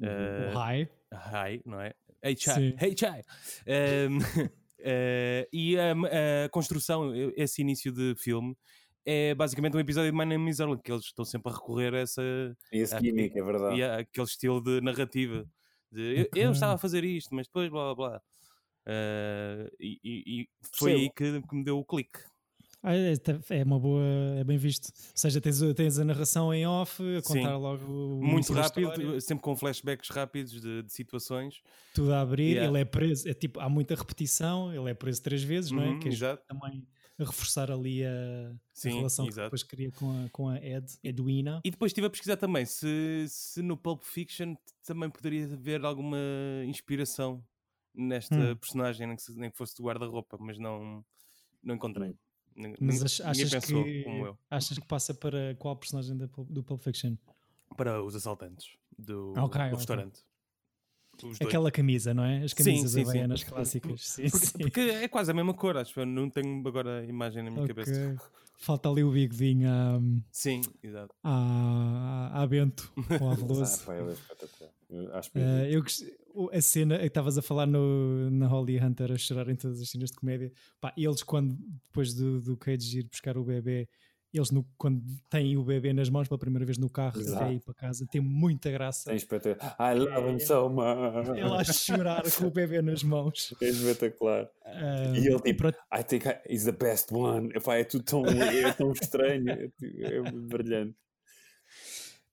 [0.01, 0.89] Eh, o High.
[1.13, 1.93] Hi, não é?
[2.23, 2.75] HI.
[2.79, 3.23] HI.
[3.67, 4.17] Ehm,
[4.79, 5.91] eh, e a,
[6.45, 8.55] a construção, esse início de filme,
[9.05, 11.93] é basicamente um episódio de My Name is Earl, que eles estão sempre a recorrer
[11.93, 12.21] a essa.
[12.71, 13.77] Esse gimmick, é verdade.
[13.77, 15.45] e a- aquele estilo de narrativa.
[15.91, 18.21] De, eu- eu, estava a fazer isto, mas depois blá blá blá.
[18.85, 22.19] Eh, e, e- foi aí que, que me deu o clique.
[22.85, 24.03] Ah, é, tá- é uma boa,
[24.37, 24.87] é bem visto.
[24.87, 27.39] Ou seja, tens, tens a narração em off, a Sim.
[27.39, 31.61] contar logo o Muito rápido, sempre com flashbacks rápidos de, de situações.
[31.93, 32.55] tudo a abrir.
[32.55, 32.69] Yeah.
[32.69, 34.73] Ele é preso, é tipo, há muita repetição.
[34.73, 35.87] Ele é preso três vezes, não é?
[35.91, 36.43] Uhum, Que ajuda exato.
[36.45, 36.85] também
[37.19, 39.45] a reforçar ali a, a Sim, relação que exato.
[39.45, 41.61] depois cria com a, com a Ed, Edwina.
[41.63, 46.17] E depois estive a pesquisar também se, se no Pulp Fiction também poderia haver alguma
[46.65, 47.43] inspiração
[47.93, 48.55] nesta Hum.
[48.57, 51.05] personagem, nem que, nem que fosse do guarda-roupa, mas não,
[51.63, 52.15] não encontrei.
[52.79, 54.37] Mas ach- ninguém achas pensou que, como eu.
[54.49, 57.15] achas que passa para qual personagem do Pulp Fiction?
[57.77, 59.75] Para os assaltantes do, Ok, do ok.
[59.75, 60.21] restaurante.
[61.17, 61.41] Os dois.
[61.41, 62.43] Aquela camisa, não é?
[62.43, 63.09] As Sim, camisas sim, sim.
[63.09, 64.01] havaianas clássicas.
[64.07, 64.57] Sim, Porque, sim.
[64.59, 65.99] porque é quase a mesma cor, acho.
[65.99, 67.91] Eu não tenho agora a imagem na minha cabeça.
[67.91, 68.27] Ok.
[68.57, 69.99] Falta ali o bigodinho à,
[70.31, 71.13] Sim, exato.
[71.23, 73.63] à, à Bento, ou à Ah, Veloso.
[73.73, 74.71] espetacular.
[75.69, 75.91] Eu que
[76.33, 79.81] o- a cena que estavas a falar no, na Holly Hunter a chorar em todas
[79.81, 81.55] as cenas de comédia, pá, eles quando
[81.87, 83.87] depois do, do Cage ir buscar o bebê,
[84.33, 87.43] eles no- quando têm o bebê nas mãos pela primeira vez no carro Exato.
[87.43, 89.05] até ir para casa, tem muita graça.
[89.05, 89.75] tem espetacular.
[89.79, 91.29] I love him so much.
[91.29, 93.53] Ele a chorar com o bebê nas mãos.
[93.61, 94.49] É espetacular.
[94.65, 97.49] Ah, E ele tipo, pronto, I think I- he's the best one.
[97.55, 99.49] Epá, é tudo tão, é tão estranho.
[99.49, 100.95] É, tipo- é brilhante.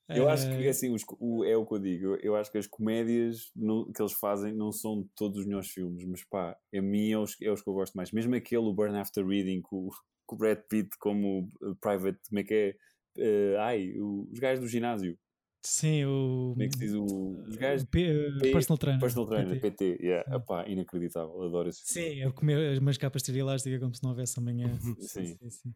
[0.09, 2.05] Eu acho que assim, os o- é o que eu digo.
[2.07, 3.53] Eu, eu acho que as comédias
[3.95, 7.37] que eles fazem não são todos os melhores filmes, mas pá, a mim é os,
[7.41, 8.11] é os que eu gosto mais.
[8.11, 9.91] Mesmo aquele, o Burn After Reading, com, o-
[10.31, 12.75] com o Brad Pitt como uh, private, como é que é?
[13.19, 15.19] Uh, ai, o- os gajos do ginásio.
[15.65, 16.95] sim, o, Como é que se diz?
[16.95, 17.05] O,
[17.49, 19.01] os gajos o P- P- personal trainer.
[19.01, 19.71] personal trainer, PT.
[19.97, 20.03] PT.
[20.07, 20.37] Yeah.
[20.37, 21.43] Epá, inacreditável.
[21.43, 22.15] Adoro esse filme.
[22.15, 24.69] Sim, a comer umas capas de elástica como se não houvesse amanhã.
[25.01, 25.37] Sim.
[25.51, 25.75] sim.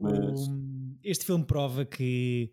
[0.00, 2.50] Mas, Um, este filme prova que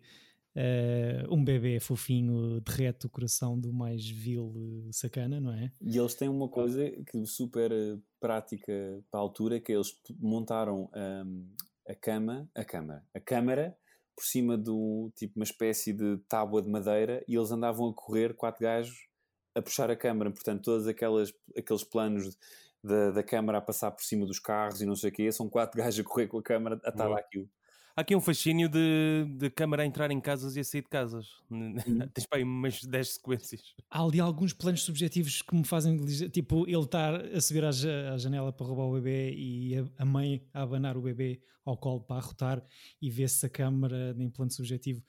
[0.56, 4.52] eh, um bebê fofinho derrete o coração do mais vil
[4.88, 5.70] eh, sacana, não é?
[5.80, 8.72] E eles têm uma coisa que super eh, prática
[9.10, 10.90] para a altura, que eles p- montaram
[11.24, 11.54] hum,
[11.86, 13.76] a cama, a câmara, a câmara
[14.16, 18.34] por cima do tipo uma espécie de tábua de madeira e eles andavam a correr,
[18.34, 19.06] quatro gajos,
[19.54, 20.30] a puxar a câmara.
[20.30, 22.36] Portanto, todos aquelas, aqueles planos
[22.82, 25.48] da, da câmara a passar por cima dos carros e não sei o quê, são
[25.50, 27.48] quatro gajos a correr com a câmara atada àquilo.
[27.96, 30.88] Há aqui um fascínio de, de câmara a entrar em casas e a sair de
[30.88, 31.28] casas.
[31.50, 31.74] Uhum.
[32.12, 33.74] Tens para aí umas 10 sequências.
[33.90, 35.96] Há ali alguns planos subjetivos que me fazem
[36.28, 39.86] tipo ele estar a subir à, ja- à janela para roubar o bebê e a,
[40.02, 42.62] a mãe a abanar o bebê ao colo para arrotar
[43.00, 45.02] e vê-se a câmara em plano subjetivo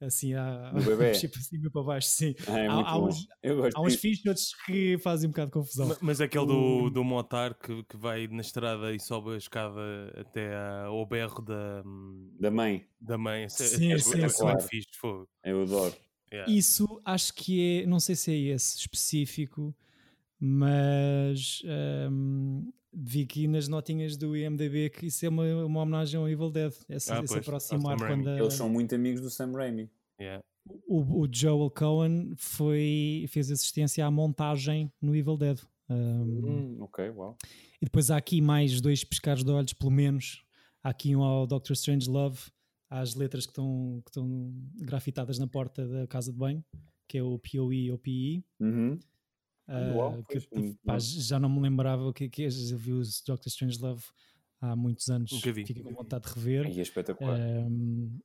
[0.00, 0.32] assim
[0.98, 2.08] mexer para cima e para baixo.
[2.08, 2.34] Sim.
[2.46, 3.26] Ah, é Há- há uns-
[3.74, 5.88] Há uns fixos outros que fazem um bocado de confusão.
[5.88, 6.46] Ma- Mas aquele O-
[6.84, 9.80] do, do motar que, que vai na estrada e sobe a escada
[10.16, 10.54] até
[10.86, 11.82] ao berro da,
[12.38, 13.48] Da mãe, da mãe.
[13.48, 14.18] Sim, sim, esse sim.
[14.22, 14.88] é muito fixe.
[14.98, 15.28] Fogo.
[15.44, 15.94] eu adoro.
[16.32, 16.52] Yeah.
[16.52, 19.74] Isso acho que é, não sei se é esse específico,
[20.38, 21.62] mas
[22.10, 26.50] hum, vi aqui nas notinhas do IMDB que isso é uma, uma homenagem ao Evil
[26.50, 26.72] Dead.
[26.88, 29.90] Esse, Ah, esse aproximar quando a- Eles são muito amigos do Sam Raimi.
[30.20, 30.42] Yeah.
[30.86, 35.58] o, o Joel Cohen foi, fez assistência à montagem no Evil Dead.
[35.88, 37.36] Hum, Hum, ok, uau.
[37.80, 40.44] E depois há aqui mais dois pescados de olhos, pelo menos.
[40.82, 42.38] Há aqui um ao Doctor Strange Love,
[42.90, 46.62] há as letras que estão, que estão grafitadas na porta da casa de banho,
[47.08, 48.44] que é o POE ou PE.
[48.60, 48.98] Uhum.
[49.68, 52.50] Ah, Uau, que eu hum, pá, já não me lembrava o que é que é.
[52.50, 54.02] Já vi o Doctor Strange Love
[54.60, 55.30] há muitos anos.
[55.30, 56.66] Fiquei com vontade de rever.
[56.66, 57.38] Aí é espetacular.
[57.38, 58.18] Um,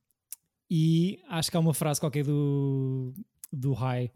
[0.70, 3.12] e acho que há uma frase qualquer do,
[3.52, 4.10] do High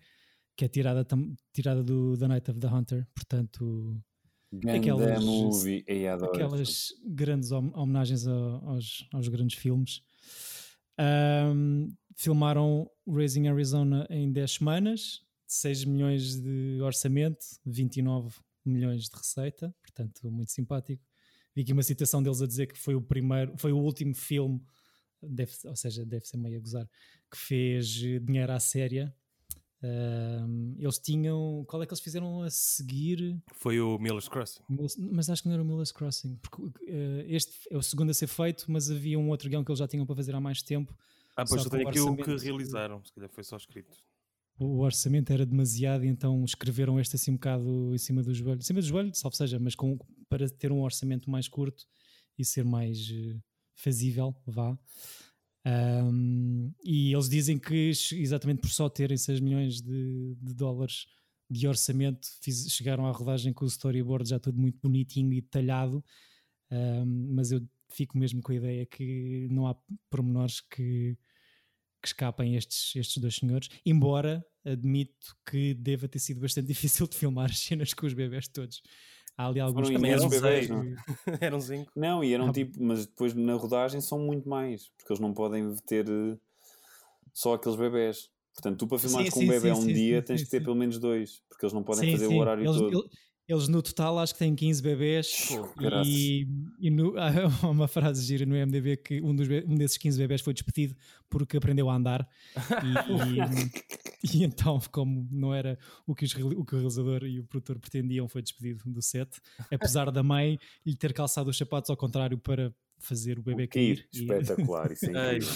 [0.57, 3.07] que é tirada, tam- tirada do The Night of the Hunter.
[3.14, 4.03] Portanto,
[4.51, 5.85] Ganda aquelas- movie.
[6.33, 8.33] Aquelas grandes hom- homenagens a-
[8.64, 10.01] aos, aos grandes filmes.
[10.99, 19.74] Um, filmaram Raising Arizona em 10 semanas, 6 milhões de orçamento, 29 milhões de receita,
[19.80, 21.02] portanto, muito simpático.
[21.54, 24.61] Vi aqui uma citação deles a dizer que foi o primeiro, foi o último filme,
[25.22, 26.88] deve, ou seja, deve ser meio a gozar,
[27.30, 29.14] que fez dinheiro à séria.
[29.80, 33.40] Um, eles tinham, qual é que eles fizeram a seguir?
[33.54, 34.62] Foi o Miller's Crossing.
[34.68, 38.14] Mas acho que não era o Miller's Crossing, porque eh, este é o segundo a
[38.14, 40.62] ser feito, mas havia um outro guião que eles já tinham para fazer há mais
[40.62, 40.96] tempo.
[41.37, 43.04] Ah, pois eu tenho aqui o que realizaram.
[43.04, 43.96] Se calhar foi só escrito.
[44.59, 48.62] O orçamento era demasiado, então escreveram este assim um bocado em cima do joelho, em
[48.62, 49.97] cima do joelho, salvo seja, mas com,
[50.29, 51.87] para ter um orçamento mais curto
[52.37, 53.37] e ser mais eh,
[53.77, 54.77] fazível, vá.
[55.64, 61.07] Ahm, e eles dizem que exatamente por só terem 6 milhões de, de dólares
[61.51, 66.05] de orçamento fiz- chegaram à rodagem com o storyboard já tudo muito bonitinho e detalhado
[66.71, 69.77] Ahm, mas eu fico mesmo com a ideia que não há
[70.11, 71.16] pormenores que,
[72.00, 77.16] que escapem estes, estes dois senhores, embora admito que deva ter sido bastante difícil de
[77.16, 78.80] filmar as cenas com os bebés todos.
[79.37, 80.84] Há ali alguns Foram imensos planos bebés, que- não?
[81.40, 81.92] Eram cinco.
[81.94, 85.32] Não, e eram Ah, tipo, mas depois na rodagem são muito mais, porque eles não
[85.32, 86.37] podem ter eh,
[87.32, 88.28] só aqueles bebés.
[88.54, 90.40] Portanto, tu para filmares Sim, com sim, um bebê sim, um sim, dia sim, tens
[90.40, 90.64] sim, que ter sim.
[90.64, 92.34] pelo menos dois, porque eles não podem Sim, fazer sim.
[92.34, 92.98] o horário eles, todo.
[93.00, 93.08] ele-
[93.48, 95.68] eles no total acho que têm 15 bebés Pô,
[96.04, 96.46] e,
[96.78, 100.40] e no- há uma frase gira no MDB que um, dos, um desses 15 bebés
[100.42, 100.94] foi despedido
[101.30, 102.28] porque aprendeu a andar
[102.84, 102.94] e,
[104.32, 107.44] e- e então como não era o que, os o que o realizador e o
[107.44, 109.30] produtor pretendiam foi despedido do set
[109.72, 113.96] apesar da mãe lhe ter calçado os sapatos ao contrário para fazer o bebê Cair,
[113.96, 115.54] cair e- espetacular, isso é incrível.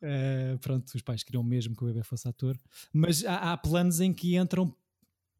[0.00, 2.56] Uh, pronto, os pais queriam mesmo que o bebê fosse ator,
[2.92, 4.72] mas há, há planos em que entram,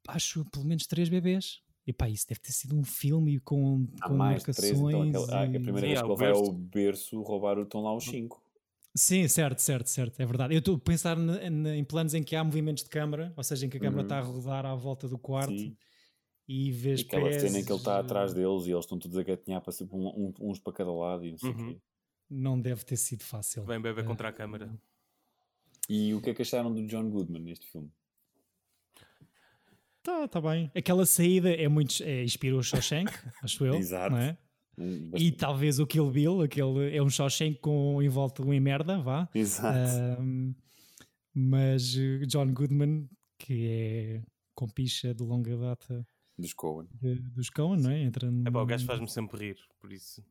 [0.08, 1.60] acho, pelo menos três bebês.
[1.88, 4.82] E pá, isso deve ter sido um filme com, Há com mais de três, então
[5.00, 5.16] marcações.
[5.24, 6.44] aquela, ah, a e- primeira Sim, vez há que o ele vai berço.
[6.44, 8.42] ao berço roubar o estão lá os cinco.
[8.94, 10.52] Sim, certo, certo, certo, é verdade.
[10.54, 13.42] Eu estou a pensar na- na- em planos em que há movimentos de câmara, ou
[13.42, 14.04] seja, em que a câmara Uhum.
[14.04, 15.74] está a rodar à volta do quarto Sim.
[16.46, 19.16] e vês E aquela cena em que ele está atrás deles e eles estão todos
[19.16, 21.72] a gatinhar para sempre um- um- uns para cada lado e não sei o Uhum.
[21.72, 21.80] quê.
[22.28, 23.64] Não deve ter sido fácil.
[23.64, 24.70] Vem bebê Eh, contra a câmara.
[25.88, 27.90] E o que é que acharam do John Goodman neste filme?
[30.02, 30.70] Tá, tá bem.
[30.74, 32.02] Aquela saída é muito.
[32.02, 33.10] É, inspirou o Shawshank,
[33.42, 33.74] acho eu.
[33.74, 34.10] Exato.
[34.14, 34.38] Não é?
[34.78, 39.28] Um, E talvez o Kill Bill, aquele é um Shawshank com envolto em merda, vá.
[39.34, 39.76] Exato.
[40.20, 40.54] Ahm,
[41.34, 43.08] mas eh, John Goodman,
[43.38, 44.22] que é
[44.54, 46.06] compicha de longa data
[46.38, 46.86] Dos Coen.
[47.00, 48.02] de- dos Coen, não é?
[48.02, 50.24] Entra no, É pá, o gajo faz-me sempre rir, por isso.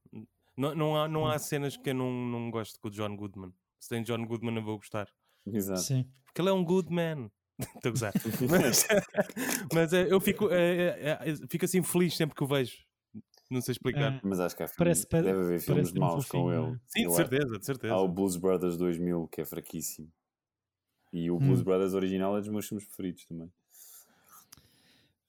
[0.56, 3.53] Não, não, há, não há cenas que eu não, não gosto com o John Goodman.
[3.80, 5.08] Se tem John Goodman, eu vou gostar.
[5.45, 5.82] Exato.
[5.82, 6.06] Sim.
[6.25, 7.30] Porque ele é um good man.
[7.75, 8.13] Estou a gozar.
[8.49, 8.87] Mas,
[9.73, 12.77] mas eh, eu fico, eh, eh, fico assim feliz sempre que o vejo.
[13.49, 14.13] Não sei explicar.
[14.13, 16.75] Ah, Mas acho que há filmes, Parece- pa- deve haver filmes maus com fofinho, ele.
[16.75, 16.79] é?
[16.87, 17.93] Sim, de certeza, de certeza.
[17.93, 20.11] Há o Blues Brothers 2000 que é fraquíssimo.
[21.13, 21.39] E o Hum.
[21.39, 23.49] Blues Brothers original é dos meus filmes preferidos também.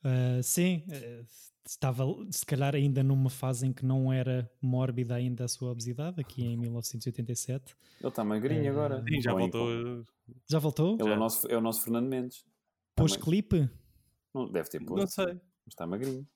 [0.04, 1.26] Uh, sim, uh,
[1.66, 6.20] estava se calhar ainda numa fase em que não era mórbida ainda a sua obesidade,
[6.20, 7.76] aqui em 1987.
[8.00, 9.02] Ele está magrinho Eh, agora.
[9.06, 10.04] Sim, já voltou.
[10.48, 10.94] Já voltou?
[10.94, 11.16] Ele é Já.
[11.16, 12.44] o, nosso, é o nosso Fernando Mendes.
[12.96, 13.24] Pôs Também.
[13.24, 13.70] clipe?
[14.34, 15.14] Não, deve ter Não posto.
[15.14, 15.26] sei.
[15.34, 16.26] Mas está magrinho.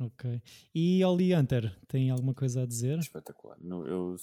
[0.00, 0.42] Ok.
[0.74, 2.98] E Oli Hunter, tem alguma coisa a dizer?
[2.98, 3.56] Espetacular.
[3.60, 4.16] No- eu,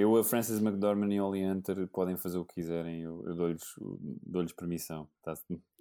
[0.00, 3.02] eu, a Francis McDormand e Ollie Hunter podem fazer o que quiserem.
[3.02, 3.62] Eu, eu dou-lhes
[4.26, 5.08] dou-lhes permissão.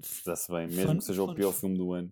[0.01, 0.67] Está-se bem.
[0.67, 2.12] Mesmo Fun- que seja o pior filme do ano.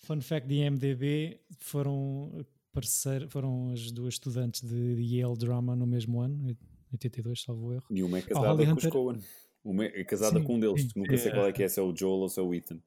[0.00, 6.20] Fun fact de IMDB, foram, parceiro, foram as duas estudantes de Yale Drama no mesmo
[6.20, 6.54] ano,
[6.92, 7.84] 82, salvo erro.
[7.90, 9.18] E uma é casada com os Hunter- Coen.
[9.64, 10.82] Uma é casada Sim, com um deles.
[10.82, 10.88] sim.
[10.94, 11.34] Nunca sei É.
[11.34, 12.78] qual é que é, se é o Joel ou se é o Ethan.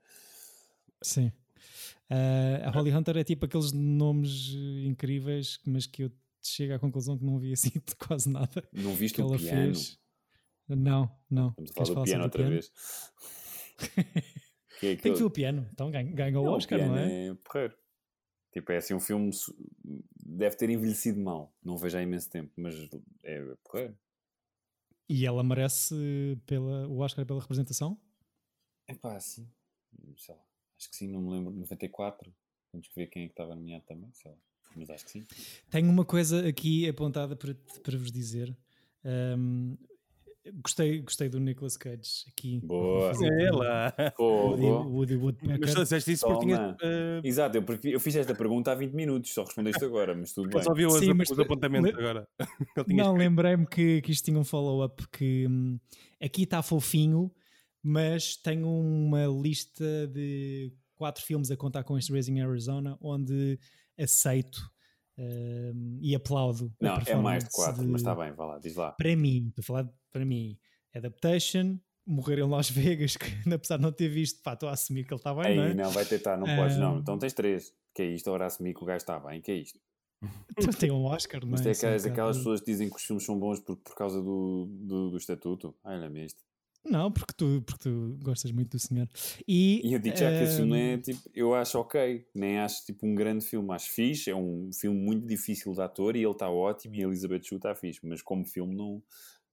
[1.01, 1.31] Sim.
[2.09, 4.53] Uh, a Holly Hunter é tipo aqueles nomes
[4.85, 6.11] incríveis, mas que eu
[6.49, 9.73] chego à conclusão que não vi assim de quase nada Não viste que o piano?
[9.73, 9.99] fez.
[10.67, 11.53] Não, não.
[11.55, 12.53] Vamos falar do falar piano outra o piano?
[12.53, 12.71] vez.
[14.79, 17.27] que é Tem que ver o piano, então ganha, o Não, Oscar, piano não é?
[17.27, 17.77] é porreiro.
[18.51, 19.29] Tipo, é assim um filme.
[20.15, 21.55] Deve ter envelhecido mal.
[21.63, 22.75] Não vejo há imenso tempo, mas
[23.23, 23.97] é porreiro.
[25.09, 25.95] E ela merece
[26.45, 28.01] pela, o Oscar pela representação?
[28.87, 29.49] É pá, sim.
[30.17, 30.41] Sei lá.
[30.77, 31.53] Acho que sim, não me lembro.
[31.53, 32.33] 94.
[32.71, 34.11] Temos que ver quem é que estava nomeado também.
[34.13, 34.37] Sei lá.
[34.77, 35.25] Mas acho que sim.
[35.69, 38.55] Tenho uma coisa aqui apontada para, para vos dizer.
[39.03, 39.75] Um,
[40.63, 42.59] gostei, gostei do Nicolas Cage aqui.
[42.63, 43.11] Boa.
[43.41, 43.93] É lá.
[44.15, 44.85] Pô, Woody, boa.
[44.87, 45.59] Woody Woodpecker.
[45.59, 46.57] Mas só disseste isso porque tinha.
[46.57, 46.77] Toma.
[46.83, 50.49] eh, Exato, eu, eu fiz esta pergunta há 20 minutos, só respondeste agora, mas tudo
[50.49, 50.61] bem.
[50.63, 52.27] Só viu os, Sim, mas os tu- apontamentos le- agora.
[52.87, 55.79] Não, lembrei-me que, que isto tinha um follow-up que hum,
[56.21, 57.31] aqui está fofinho,
[57.81, 63.59] mas tenho uma lista de quatro filmes a contar com este Raising Arizona, onde
[63.99, 64.59] aceito
[65.17, 66.71] hum, e aplaudo.
[66.81, 68.91] Não, é mais de performance 4, de- mas está bem, vá lá, diz lá.
[68.93, 70.57] Para mim, estou a falar para mim,
[70.95, 75.05] Adaptation, Morrer em Las Vegas, que apesar de não ter visto, pá, estou a assumir
[75.05, 75.73] que ele está bem, Aí não é?
[75.73, 76.95] não, vai tentar, não podes, não.
[76.95, 76.99] Ah.
[76.99, 77.73] Então tens 3.
[77.93, 78.27] Que é isto?
[78.29, 79.79] Agora assumir que o gajo está bem, que é isto?
[80.57, 81.55] Então Tem um Oscar, não é?
[81.55, 83.95] Isto é um aquelas, aquelas pessoas que dizem que os filmes são bons por, por
[83.95, 85.75] causa do, do, do estatuto.
[85.83, 86.41] Olha-me isto.
[86.89, 89.07] Não, porque tu, porque tu gostas muito do senhor.
[89.47, 92.85] E, E eu digo já que esse filme é tipo, eu acho ok, nem acho
[92.85, 96.31] tipo um grande filme, acho fixe, é um filme muito difícil de ator e ele
[96.31, 99.03] está ótimo e a Elizabeth Shue está fixe, mas como filme não,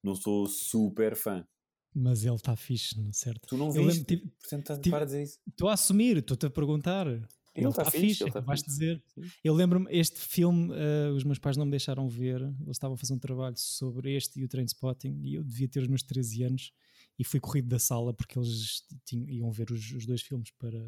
[0.02, 1.46] não sou super fã.
[1.94, 3.46] Mas ele está fixe, não é certo?
[3.46, 4.04] Tu não Eu lembro, viste?
[4.04, 5.38] tive- Portanto, estás- tive- para de dizer isso.
[5.48, 7.06] Estou a assumir, estou-te a perguntar.
[7.06, 7.22] Ele
[7.66, 8.70] tá está fixe, fixe, ele é tá vais fixe.
[8.72, 9.02] dizer.
[9.44, 12.98] Eu lembro-me, este filme, eh, os meus pais não me deixaram ver, eles estavam a
[12.98, 16.42] fazer um trabalho sobre este e o Trainspotting, e eu devia ter os meus 13
[16.42, 16.72] anos,
[17.18, 20.80] e fui corrido da sala porque eles tinham, iam ver os, os dois filmes para,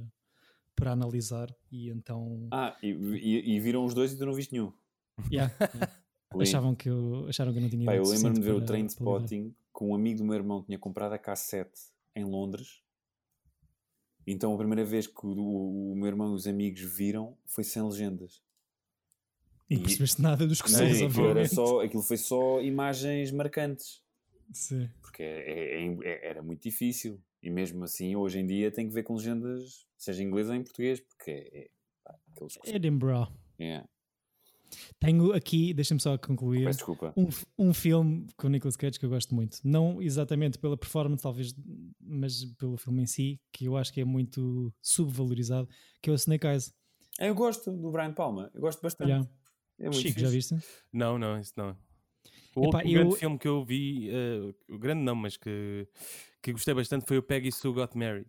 [0.75, 4.53] para analisar, e então Ah, e, e- e viram os dois e tu não viste
[4.53, 4.73] nenhum.
[5.33, 5.55] yeah,
[6.33, 6.43] Lindo.
[6.43, 8.87] achavam, que eu, acharam que eu não tinha Pá, eu lembro-me de ver o Train
[8.87, 9.19] para- para lidar.
[9.25, 11.81] Spotting com um amigo do meu irmão que tinha comprado a cassete
[12.15, 12.83] em Londres.
[14.27, 17.83] Então a primeira vez que o, o meu irmão e os amigos viram foi sem
[17.83, 18.43] legendas.
[19.71, 21.55] E não percebeste nada dos Não, escoceses, aquilo, era obviamente.
[21.55, 24.03] só, aquilo foi só imagens marcantes.
[24.53, 24.89] Sim.
[25.01, 27.21] Porque é- é- é- era muito difícil.
[27.43, 30.55] E mesmo assim, hoje em dia, tem que ver com legendas, seja em inglês ou
[30.55, 31.59] em português, porque é.
[31.59, 31.71] é
[32.05, 32.59] pá, aqueles.
[32.65, 33.31] Edinburgh.
[33.61, 33.89] Yeah.
[34.99, 36.65] Tenho aqui, deixa-me só concluir.
[36.65, 37.15] Peço desculpa.
[37.17, 39.59] um, um filme com o Nicolas Cage que eu gosto muito.
[39.63, 41.55] Não exatamente pela performance, talvez,
[42.01, 45.69] mas pelo filme em si, que eu acho que é muito subvalorizado,
[46.03, 46.75] que é o Snake Eyes.
[47.19, 49.09] Eu gosto do Brian Palma, eu gosto bastante.
[49.09, 49.31] Yeah.
[49.79, 50.21] É muito Chico, fixe.
[50.21, 50.57] já viste?
[50.93, 51.77] Não, não, isso não.
[52.57, 55.87] O Epá, último grande eu- filme que eu vi, eh, o grande não, mas que,
[56.43, 58.27] que gostei bastante foi o Peggy Sue Got Married.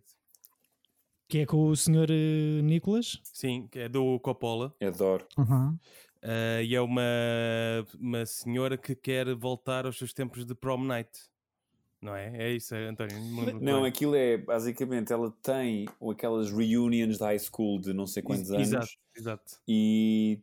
[1.28, 2.10] Que é com o Sr.
[2.10, 3.18] eh, Nicolas.
[3.24, 4.74] Sim, que é do Coppola.
[4.82, 5.26] Adoro.
[6.22, 7.02] eh, e é uma,
[7.98, 11.10] uma senhora que quer voltar aos seus tempos de prom night.
[12.00, 12.36] Não é?
[12.36, 13.16] É isso, António?
[13.18, 18.22] Não, Não, aquilo é basicamente ela tem aquelas reunions de high school de não sei
[18.22, 19.52] quantos anos Exato, exato.
[19.66, 20.40] e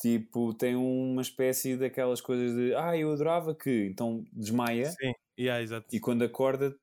[0.00, 5.62] tipo tem uma espécie daquelas coisas de ah, eu adorava que, então desmaia Sim, yeah,
[5.62, 5.86] exato.
[5.94, 6.74] e quando acorda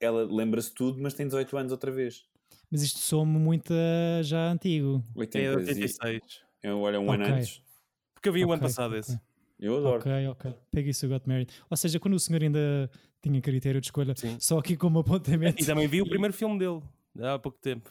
[0.00, 2.24] ela lembra-se tudo, mas tem 18 anos outra vez.
[2.70, 3.72] Mas isto soa-me muito
[4.24, 5.00] já antigo.
[5.14, 6.20] 80 É de e- 86.
[6.62, 7.34] eu, olha, um ano Ok.
[7.34, 7.62] antes.
[8.14, 8.98] Porque eu vi o ano passado ok.
[9.00, 9.20] esse.
[9.60, 10.00] Eu adoro.
[10.00, 10.54] Ok, ok.
[10.72, 11.52] Peggy Sue Got Married.
[11.70, 12.90] Ou seja, quando o senhor ainda
[13.22, 14.36] tinha critério de escolha, Sim.
[14.40, 15.62] só aqui como apontamento.
[15.62, 16.82] E também vi o primeiro filme dele,
[17.20, 17.88] há pouco tempo,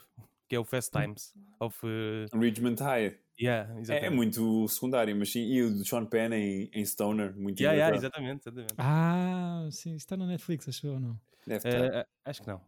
[0.49, 1.34] que é o Fast Times.
[1.61, 3.17] Of, eh, Richmond High.
[3.41, 5.41] Yeah, É, é muito secundário, mas sim.
[5.41, 8.75] E o de Sean Penn em, em Stoner, muito Yeah, yeah, exatamente, exatamente.
[8.77, 11.19] Ah, sim, está na Netflix, acho eu ou não?
[11.45, 11.85] Deve estar.
[11.85, 12.61] Eh, acho que não.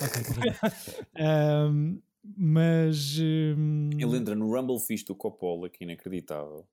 [0.00, 0.82] Ok.
[1.18, 1.98] Ahm,
[2.36, 3.18] mas.
[3.18, 6.66] hum, Ele entra no Rumble Fish do Coppola, que é inacreditável.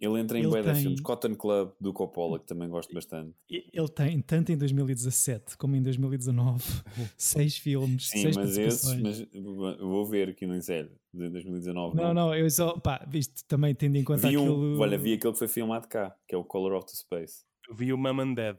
[0.00, 1.00] Ele entra em bué de tem- filmes.
[1.02, 3.34] Cotton Club, do Coppola, que também gosto bastante.
[3.50, 6.64] Ele tem, tanto em 2017 como em 2019,
[7.18, 11.96] seis filmes, Sim, seis mas esses, mas eu vou ver aqui no Inselho, de 2019.
[11.96, 14.78] Não, não, eu só, pá, viste, também tendo em conta Vi um, aquilo...
[14.80, 17.44] olha, vi aquele que foi filmado cá, que é o Color of the Space.
[17.68, 18.56] Eu vi o Mum and Dad.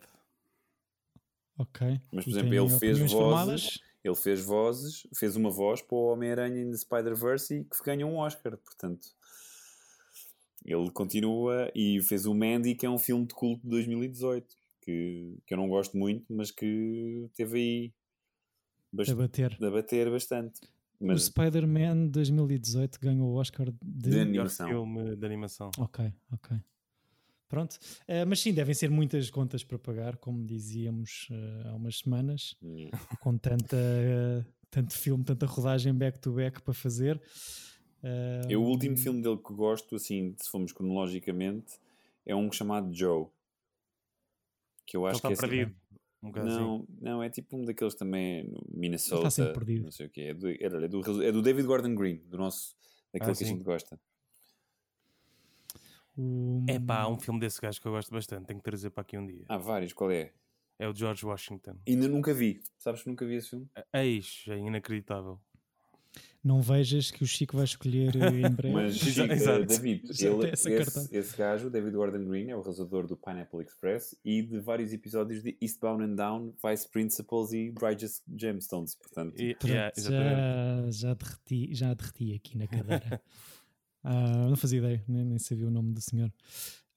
[1.58, 2.00] Ok.
[2.12, 3.80] Mas, por E exemplo, ele fez vozes, formadas?
[4.04, 8.10] ele fez vozes, fez uma voz para o Homem-Aranha in the Spider-Verse e que ganhou
[8.12, 9.08] um Oscar, portanto.
[10.66, 14.46] Ele continua e fez o Mandy, que é um filme de culto de 2018,
[14.82, 17.94] que, que eu não gosto muito, mas que teve aí
[18.94, 19.58] A bast- bater.
[19.64, 20.62] a bater bastante.
[21.00, 23.78] O Mas Spider-Man 2018 ganhou o Oscar de...
[23.82, 24.68] De Melhor Animação.
[24.68, 25.72] filme de animação.
[25.80, 26.58] Ok, ok.
[27.50, 27.78] Pronto.
[28.08, 32.56] Eh, mas sim, devem ser muitas contas para pagar, como dizíamos eh, há umas semanas,
[33.20, 37.20] com tanta, eh, tanto filme, tanta rodagem back-to-back para fazer.
[38.50, 41.80] Eu, o último filme dele que gosto, assim, se formos cronologicamente,
[42.26, 43.28] é um chamado Joe.
[44.86, 45.76] Que eu Ele acho está que é assim- perdido.
[46.24, 46.40] Um assim.
[46.46, 49.30] Não, não, é tipo um daqueles também no Minnesota.
[49.32, 49.84] sempre perdido.
[49.86, 50.22] Não sei o quê.
[50.22, 52.76] É do, é, é do, é do David Gordon Green, do nosso,
[53.12, 53.54] daquele Ah, que a sim.
[53.54, 54.00] gente gosta.
[56.68, 58.46] É pá, há um filme desse gajo que eu gosto bastante.
[58.46, 59.46] Tenho que trazer para aqui um dia.
[59.48, 60.32] Há vários, qual é?
[60.78, 61.78] É o George Washington.
[61.88, 62.62] Ainda nunca vi.
[62.78, 63.68] Sabes que nunca vi esse filme?
[63.94, 65.40] Eis, é inacreditável.
[66.44, 68.74] Não vejas que o Chico vai escolher eh, em breve.
[68.74, 69.66] Mas, Chico, eh, exato.
[69.66, 74.42] David, ele, esse, esse gajo, David Gordon Green, é o realizador do Pineapple Express e
[74.42, 78.96] de vários episódios de Eastbound and Down, Vice Principals e Righteous Gemstones.
[78.96, 83.22] Portanto, E- yeah, já, já, derreti, já derreti aqui na cadeira.
[84.04, 86.34] Ah, não fazia ideia, nem, nem sabia o nome do senhor.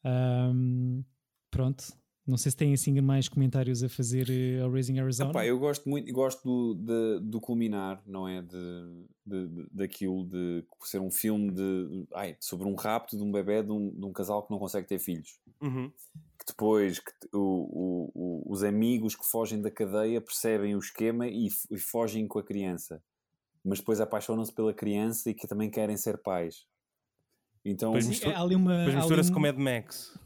[0.03, 1.03] Ahm,
[1.51, 1.85] pronto,
[2.27, 5.31] não sei se têm assim mais comentários a fazer eh, ao Raising Arizona.
[5.31, 8.41] Epá, eu gosto muito, gosto do, de- do culminar, não é?
[8.43, 13.31] De, de, de- daquilo de ser um filme de, ai, sobre um rapto de um
[13.31, 15.39] bebê de um, de um casal que não consegue ter filhos.
[15.61, 15.91] Uhum.
[16.39, 21.27] Que depois que o- o- o- os amigos que fogem da cadeia percebem o esquema
[21.29, 23.03] e, e fogem com a criança.
[23.65, 26.67] Mas depois apaixonam-se pela criança e que também querem ser pais.
[27.65, 28.73] Então, mistura- há ali uma.
[28.77, 30.19] Depois há ali mistura-se um- com Mad Max.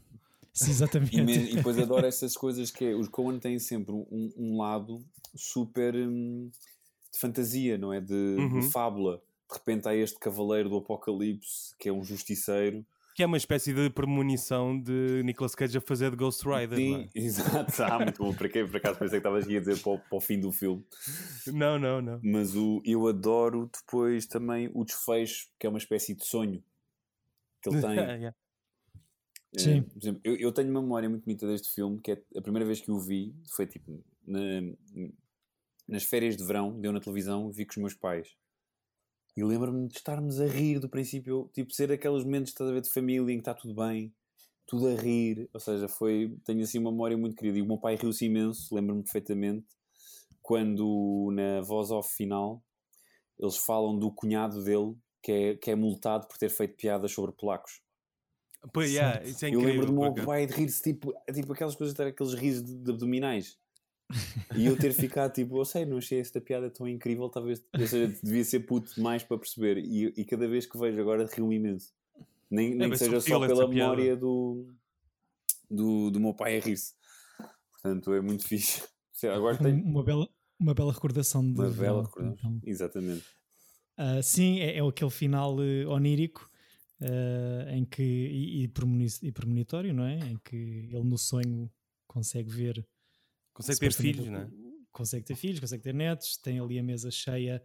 [0.65, 1.15] Sim, exatamente.
[1.15, 5.03] E, e depois adoro essas coisas que é, os Coen têm sempre um, um lado
[5.35, 6.49] super hum,
[7.11, 7.99] de fantasia, não é?
[8.01, 8.61] De, de Uhum.
[8.63, 9.21] fábula.
[9.49, 12.85] De repente há este cavaleiro do apocalipse que é um justiceiro.
[13.15, 16.77] Que é uma espécie de premonição de Nicolas Cage a fazer de Ghost Rider.
[16.77, 17.09] Sim, é?
[17.19, 17.83] exato.
[17.83, 18.33] Ah, muito bom.
[18.33, 18.63] Para quê?
[18.63, 20.85] Por acaso pensei que estavas aqui a dizer para o, para o fim do filme.
[21.47, 22.19] Não, não, não.
[22.23, 26.63] Mas o, eu adoro depois também o desfecho, que é uma espécie de sonho
[27.61, 27.95] que ele tem.
[27.97, 28.35] Yeah.
[29.55, 29.81] Eh, Sim.
[29.81, 32.65] por exemplo, eu, eu tenho uma memória muito bonita deste filme, que é a primeira
[32.65, 34.61] vez que o vi foi tipo na-
[35.87, 38.35] nas férias de verão, deu na televisão, vi com os meus pais.
[39.35, 42.81] E lembro-me de estarmos a rir do princípio, tipo, ser aqueles momentos estás a ver,
[42.81, 44.13] de família em que está tudo bem,
[44.67, 45.49] tudo a rir.
[45.53, 47.57] Ou seja, foi, tenho assim uma memória muito querida.
[47.57, 49.67] E o meu pai riu-se imenso, lembro-me perfeitamente,
[50.41, 52.63] quando na voz off final
[53.39, 57.33] eles falam do cunhado dele que é, que é multado por ter feito piadas sobre
[57.33, 57.81] polacos.
[58.73, 59.71] Pois, yeah, isso é Eu incrível.
[59.71, 62.75] lembro do meu porque- pai de rir-se tipo, tipo aquelas coisas, ter aqueles risos de,
[62.75, 63.57] de abdominais.
[64.57, 68.07] E eu ter ficado tipo, eu sei, não achei esta piada tão incrível, talvez seja,
[68.23, 69.77] devia ser puto demais para perceber.
[69.77, 71.93] E, e cada vez que vejo agora rio imenso.
[72.49, 74.65] Nem, nem bem que seja só pela memória do,
[75.69, 76.93] do, do meu pai a rir-se.
[77.71, 78.83] Portanto, é muito fixe.
[79.13, 80.27] Sei Agora tenho Uma bela,
[80.59, 81.59] uma bela recordação de.
[81.59, 82.35] uma bela recordação.
[82.39, 82.59] então.
[82.65, 83.23] Exatamente.
[83.95, 86.48] Ah, sim, é, é aquele final eh, onírico
[87.01, 90.17] ah, em que, e, e, premoni- e premonitório, não é?
[90.19, 91.71] Em que ele no sonho
[92.07, 92.85] consegue ver.
[93.53, 94.49] Consegue ter filhos, não é?
[94.91, 97.63] Consegue ter filhos, consegue ter netos, tem ali a mesa cheia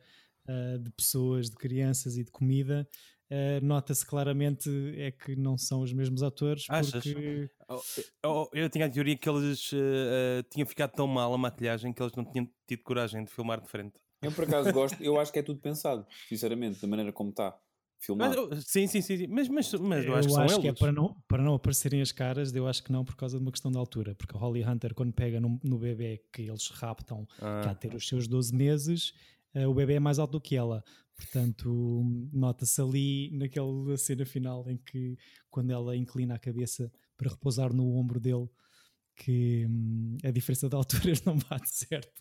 [0.49, 2.89] ah, de pessoas, de crianças e de comida.
[3.31, 6.91] Ah, Nota-se claramente é que não são os mesmos atores, Achas?
[6.93, 7.81] porque Oh,
[8.27, 9.71] oh, Eu tinha a teoria que eles
[10.51, 13.69] tinham ficado tão mal a maquilhagem que eles não tinham tido coragem de filmar de
[13.69, 13.95] frente.
[14.21, 17.59] Eu por acaso gosto, eu acho que é tudo pensado, sinceramente, da maneira como está
[18.05, 18.35] filmado.
[18.35, 19.27] eu- sim, sim, sim, sim.
[19.29, 22.13] Mas, mas, mas eu acho que acho que é para não, para não aparecerem as
[22.13, 24.65] caras, eu acho que não por causa de uma questão de altura, porque a Holly
[24.65, 27.27] Hunter, quando pega no, no bebê que eles raptam,
[27.61, 29.13] que há Ah, de ter os seus 12 meses,
[29.55, 30.83] eh, o bebê é mais alto do que ela.
[31.17, 32.03] Portanto,
[32.33, 35.17] nota-se ali naquela cena final em que,
[35.51, 38.49] quando ela inclina a cabeça para repousar no ombro dele,
[39.17, 42.13] que hum, a diferença de alturas não bate certo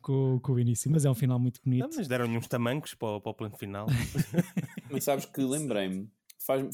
[0.00, 0.90] com, com o início.
[0.90, 1.88] Mas é um final muito bonito.
[1.88, 3.86] não, mas deram-lhe uns tamancos para, o- para o plano final.
[4.90, 6.10] Mas sabes que lembrei-me,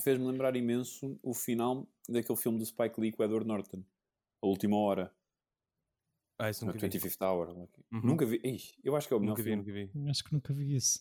[0.02, 3.82] fez-me lembrar imenso o final daquele filme do Spike Lee com o Edward Norton,
[4.42, 5.12] A Última Hora,
[6.38, 6.88] Ah, isso nunca vi.
[6.88, 7.48] 25th Hour.
[7.50, 7.68] Uhum.
[8.02, 8.40] Nunca vi.
[8.44, 9.62] Ixi, eu acho que é o melhor Nunca vi, filme.
[9.88, 10.10] nunca vi.
[10.10, 11.00] Acho que nunca vi isso.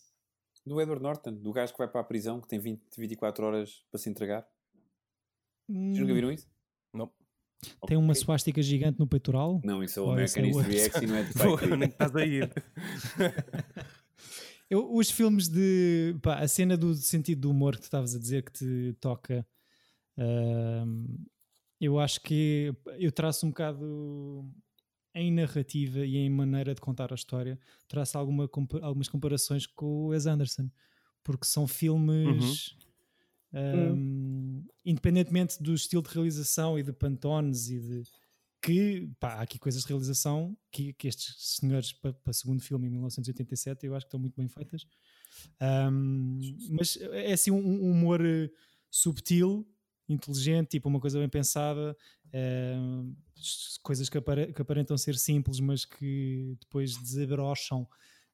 [0.65, 3.84] Do Edward Norton, do gajo que vai para a prisão, que tem 20, 24 horas
[3.91, 4.47] para se entregar.
[5.69, 6.47] Vocês nunca Hum, viram isso?
[6.93, 7.11] Não.
[7.88, 9.59] Tem uma suástica gigante no peitoral.
[9.64, 10.80] Não, isso é o Ou American é o History.
[10.80, 12.51] X e não é de Pô, que estás a ir?
[14.70, 16.16] Eu- os filmes de.
[16.22, 19.45] pá, a cena do sentido do humor que tu estavas a dizer que te toca.
[20.18, 21.05] ahm,
[21.80, 24.49] eu acho que eu traço um bocado
[25.14, 28.49] em narrativa e em maneira de contar a história, traço alguma,
[28.82, 30.70] algumas comparações com o Wes Anderson,
[31.24, 32.76] porque são filmes.
[33.53, 38.03] Ahm, Independentemente do estilo de realização e de pantones e de
[38.61, 42.87] que pá, há aqui coisas de realização que, que estes senhores para o segundo filme
[42.87, 44.85] em 1987 eu acho que estão muito bem feitas.
[45.59, 46.39] Ahm,
[46.71, 48.49] mas é assim um, um humor eh,
[48.89, 49.67] subtil
[50.09, 51.95] inteligente, tipo uma coisa bem pensada
[53.37, 57.87] s- coisas que, apare- que aparentam ser simples mas que depois desabrocham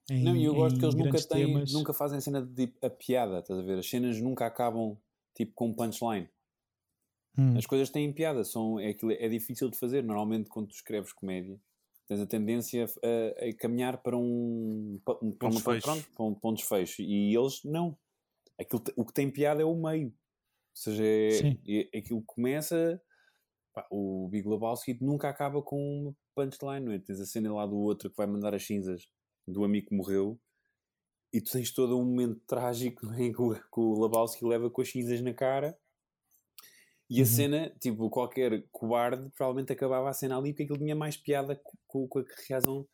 [0.09, 2.83] em, Não, e eu gosto que eles nunca, têm, nunca fazem a cena de tipo,
[2.85, 3.77] a piada, estás a ver?
[3.77, 4.97] As cenas nunca acabam
[5.35, 6.29] tipo com punchline.
[7.37, 10.03] Hum, As coisas têm piada, são, é, aquilo- é difícil de fazer.
[10.03, 11.59] Normalmente, quando tu escreves comédia,
[12.07, 16.23] tens a tendência a, a caminhar para um, pa- um, para Um uma- pronto, para
[16.25, 17.01] um, para um desfecho.
[17.01, 17.97] E eles não.
[18.59, 20.07] Aquilo, o que tem piada é o meio.
[20.07, 20.13] Ou
[20.73, 21.59] seja, é, Sim.
[21.67, 23.01] é- aquilo começa.
[23.73, 26.99] pá, o Big Lebowski nunca acaba com uma punchline, não é?
[26.99, 29.07] Tens a cena lá do outro que vai mandar as cinzas
[29.47, 30.39] do amigo que morreu.
[31.33, 33.23] E tu tens todo um momento trágico não é?
[33.25, 35.77] em que o, que o Lebowski leva com as cinzas na cara
[37.09, 37.25] e a Uhum.
[37.25, 41.77] cena, tipo, qualquer cobarde provavelmente acabava a cena ali porque aquilo tinha mais piada co-
[41.87, 42.87] com, com a reação,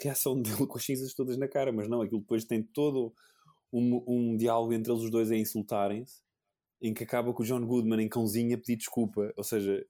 [0.00, 3.14] reação dele com as cinzas todas na cara, mas não, aquilo depois tem todo
[3.72, 6.22] um, um diálogo entre eles os dois a insultarem-se,
[6.82, 9.86] em que acaba com o John Goodman em cãozinho a pedir desculpa, ou seja,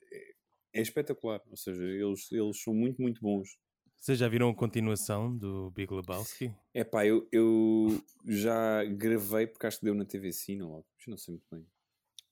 [0.75, 3.59] é, é espetacular, ou seja, eles, eles são muito, muito bons.
[3.99, 6.55] Vocês já viram a continuação do Big Lebowski?
[6.73, 11.17] É pá, eu, eu já gravei porque acho que deu na TV Cine logo, não
[11.17, 11.67] sei muito bem.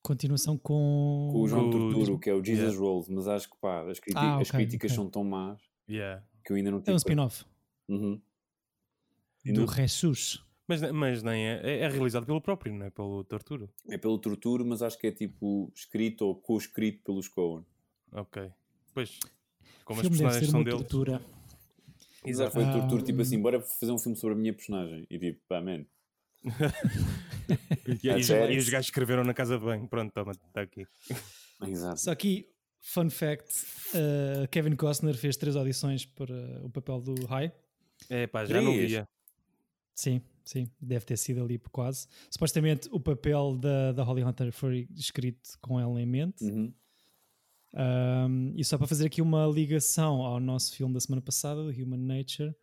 [0.02, 2.80] continuação com, Com o João o- Torturo, que é o Jesus Yeah.
[2.80, 4.96] Rolls, mas acho que pá, as, criti- Ah, as ok, críticas ok.
[4.96, 6.24] são tão más Yeah.
[6.44, 6.92] que eu ainda não é tive.
[6.92, 7.44] um spin-off
[7.88, 8.20] Uhum.
[9.44, 13.22] Do não- Jesus Mas, mas nem é, é, é realizado pelo próprio, não é pelo
[13.24, 13.68] Torturo.
[13.88, 17.64] É pelo Torturo, mas acho que é tipo escrito ou co-escrito pelos Coen.
[18.12, 18.50] Ok.
[18.94, 19.18] Pois,
[19.84, 20.80] como as personagens ser são uma deles.
[20.80, 21.20] tortura
[22.30, 22.52] Exato.
[22.52, 25.06] foi Torturo, tipo assim, bora fazer um filme sobre a minha personagem.
[25.10, 25.84] E tipo, pá, man.
[28.02, 29.86] E, Ah, e- e os gajos escreveram na casa de banho.
[29.88, 30.84] Pronto, toma, está aqui.
[31.64, 32.00] Exato.
[32.00, 32.48] Só que,
[32.80, 33.64] fun fact,
[33.94, 37.52] uh, Kevin Costner fez três audições para o papel do High.
[38.10, 39.08] É pá, já não via.
[39.94, 42.08] Sim, sim, deve ter sido ali por quase.
[42.30, 46.44] Supostamente o papel da, da Holly Hunter foi escrito com ela em mente.
[46.44, 46.72] Uhum.
[47.74, 51.70] Um, e só para fazer aqui uma ligação ao nosso filme da semana passada, do
[51.70, 52.54] Human Nature,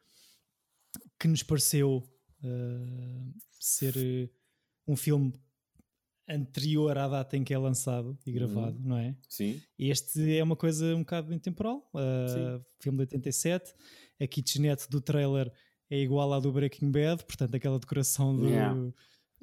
[1.20, 2.04] que nos pareceu
[2.44, 4.30] uh, ser uh,
[4.88, 5.34] um filme
[6.28, 9.16] anterior à data em que é lançado e gravado, não é?
[9.28, 9.62] Sim.
[9.78, 11.90] Este é uma coisa um bocado intemporal.
[11.94, 13.74] Uh, filme de 87.
[14.22, 15.52] A kitchenette do trailer
[15.90, 18.94] é igual à do Breaking Bad, portanto, aquela decoração do, Yeah.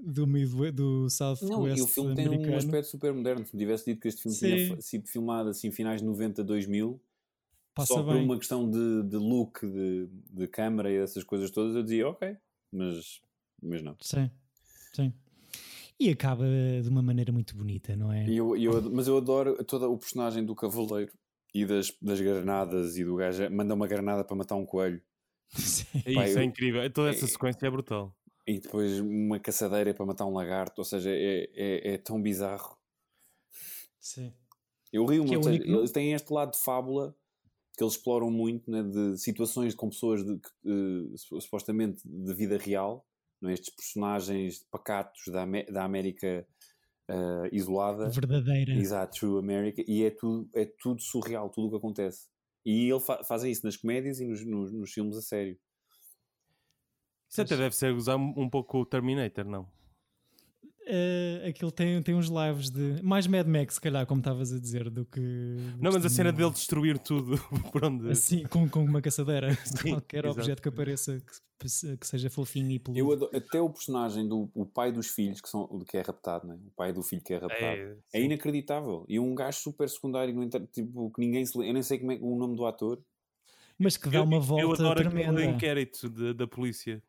[0.03, 1.07] Do, Midway, do
[1.43, 2.57] Não, e o filme tem um americano.
[2.59, 3.47] aspecto super moderno.
[3.47, 4.75] Se me tivesse dito que este filme tinha Sim.
[4.77, 7.01] fa- sido filmado assim, finais de 90, 2000,
[7.75, 8.25] Passa só por bem.
[8.25, 12.37] uma questão de, de look, de, de câmara e essas coisas todas, eu dizia, ok,
[12.73, 13.21] mas,
[13.63, 13.97] mas não.
[14.01, 14.31] Sim,
[14.95, 15.13] sim.
[15.99, 16.45] E acaba
[16.83, 18.29] de uma maneira muito bonita, não é?
[18.29, 21.13] Eu, eu mas eu adoro todo o personagem do cavaleiro
[21.55, 25.03] e das, das granadas e do gajo manda uma granada para matar um coelho
[25.51, 25.85] Sim.
[26.07, 26.91] É Pá, isso, eu- é incrível.
[26.93, 28.17] Toda essa é- sequência é brutal.
[28.51, 32.77] E depois uma caçadeira para matar um lagarto, ou seja, é, é, é tão bizarro.
[34.01, 34.33] Sim.
[34.93, 37.15] Eu rio é muito, eles têm este lado de fábula
[37.77, 42.35] que eles exploram muito né, de situações com pessoas de, que, eh, su- supostamente de
[42.35, 43.07] vida real,
[43.41, 43.55] não é?
[43.55, 46.47] estes personagens pacatos da, da América
[47.09, 48.09] eh, isolada.
[48.11, 48.73] Verdadeira.
[48.73, 52.29] Exato, True America, e é tudo, é tudo surreal, tudo o que acontece.
[52.67, 55.57] E ele fa faz isso nas comédias e nos, nos, nos filmes a sério.
[57.31, 59.67] Isso até deve ser usar um pouco o Terminator, não?
[60.83, 63.01] Uh, aquilo tem, tem uns lives de.
[63.03, 65.21] Mais Mad Max, se calhar, como estavas a dizer, do que.
[65.81, 67.39] Não, mas a cena dele destruir tudo
[67.71, 68.11] por onde.
[68.11, 69.55] Assim, com, com uma caçadeira.
[69.65, 70.41] Sim, Qualquer exato.
[70.41, 71.23] objeto que apareça
[71.61, 72.99] que, que seja fofinho e peludo.
[72.99, 76.49] Eu adoro- até o personagem do o pai dos filhos, que, são, que é raptado,
[76.49, 76.59] né?
[76.67, 79.05] o pai do filho que é raptado, é, É, inacreditável.
[79.09, 81.69] E um gajo super secundário, no entanto, tipo, que ninguém se lembra.
[81.71, 83.01] Eu nem sei como é o nome do ator.
[83.79, 85.31] Mas que dá uma volta eu adoro tremenda.
[85.41, 87.01] aquele inquérito de- da polícia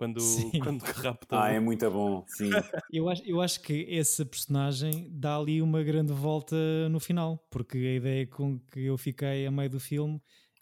[0.00, 0.50] quando, Sim.
[0.64, 1.42] quando rapta.
[1.42, 2.48] Ah, é muito bom, sim.
[2.90, 6.56] Eu acho, eu acho que essa personagem dá ali uma grande volta
[6.88, 10.18] no final, porque a ideia com que eu fiquei a meio do filme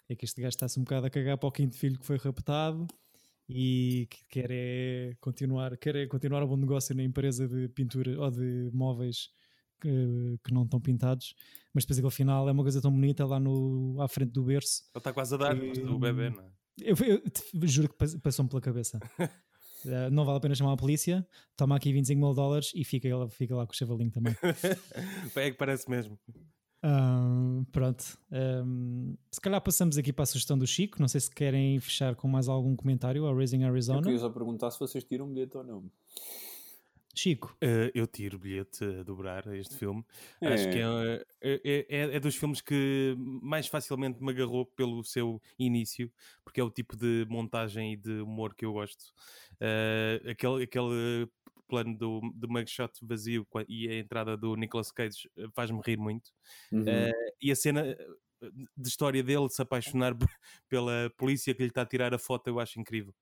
[0.09, 2.17] é que este gajo está-se um bocado a cagar para o quinto filho que foi
[2.17, 2.85] raptado
[3.47, 8.19] e que quer é continuar, quer é continuar a bom negócio na empresa de pintura
[8.19, 9.29] ou de móveis
[9.81, 11.33] que, que não estão pintados,
[11.73, 14.83] mas depois aquele final é uma coisa tão bonita lá no, à frente do berço.
[14.93, 16.58] Ele está quase a dar Que- do bebê, não é?
[16.81, 18.99] Eu, eu te- juro que pas- passou-me pela cabeça.
[19.85, 21.25] Eh, não vale a pena chamar a polícia,
[21.55, 24.35] toma aqui 25 mil dólares e fica, lá- fica lá com o chavalinho também.
[25.37, 26.19] é que parece mesmo.
[26.83, 28.17] Ah, pronto.
[28.29, 30.99] Ahm, se calhar passamos aqui para a sugestão do Chico.
[30.99, 34.01] Não sei se querem fechar com mais algum comentário ao Raising Eu Arizona.
[34.01, 35.89] queria só perguntar se vocês tiram um bilhete ou não.
[37.15, 40.05] Chico, Uh, eu tiro o bilhete a dobrar a este filme.
[40.41, 40.47] É.
[40.47, 45.41] Acho que é, é, é- é dos filmes que mais facilmente me agarrou pelo seu
[45.57, 46.11] início,
[46.43, 49.13] porque é o tipo de montagem e de humor que eu gosto.
[49.55, 51.27] Uh, aquele, aquele
[51.67, 56.31] plano do, do mugshot vazio e a entrada do Nicolas Cage uh, faz-me rir muito.
[56.71, 56.81] Uhum.
[56.83, 57.97] Uh, e a cena
[58.77, 60.15] de história dele se apaixonar
[60.69, 63.13] pela polícia que lhe está a tirar a foto eu acho incrível.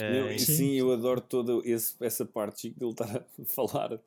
[0.00, 0.54] Eu- e Sim.
[0.54, 3.98] sim, eu adoro toda esse- essa parte Chico, dele estar a falar.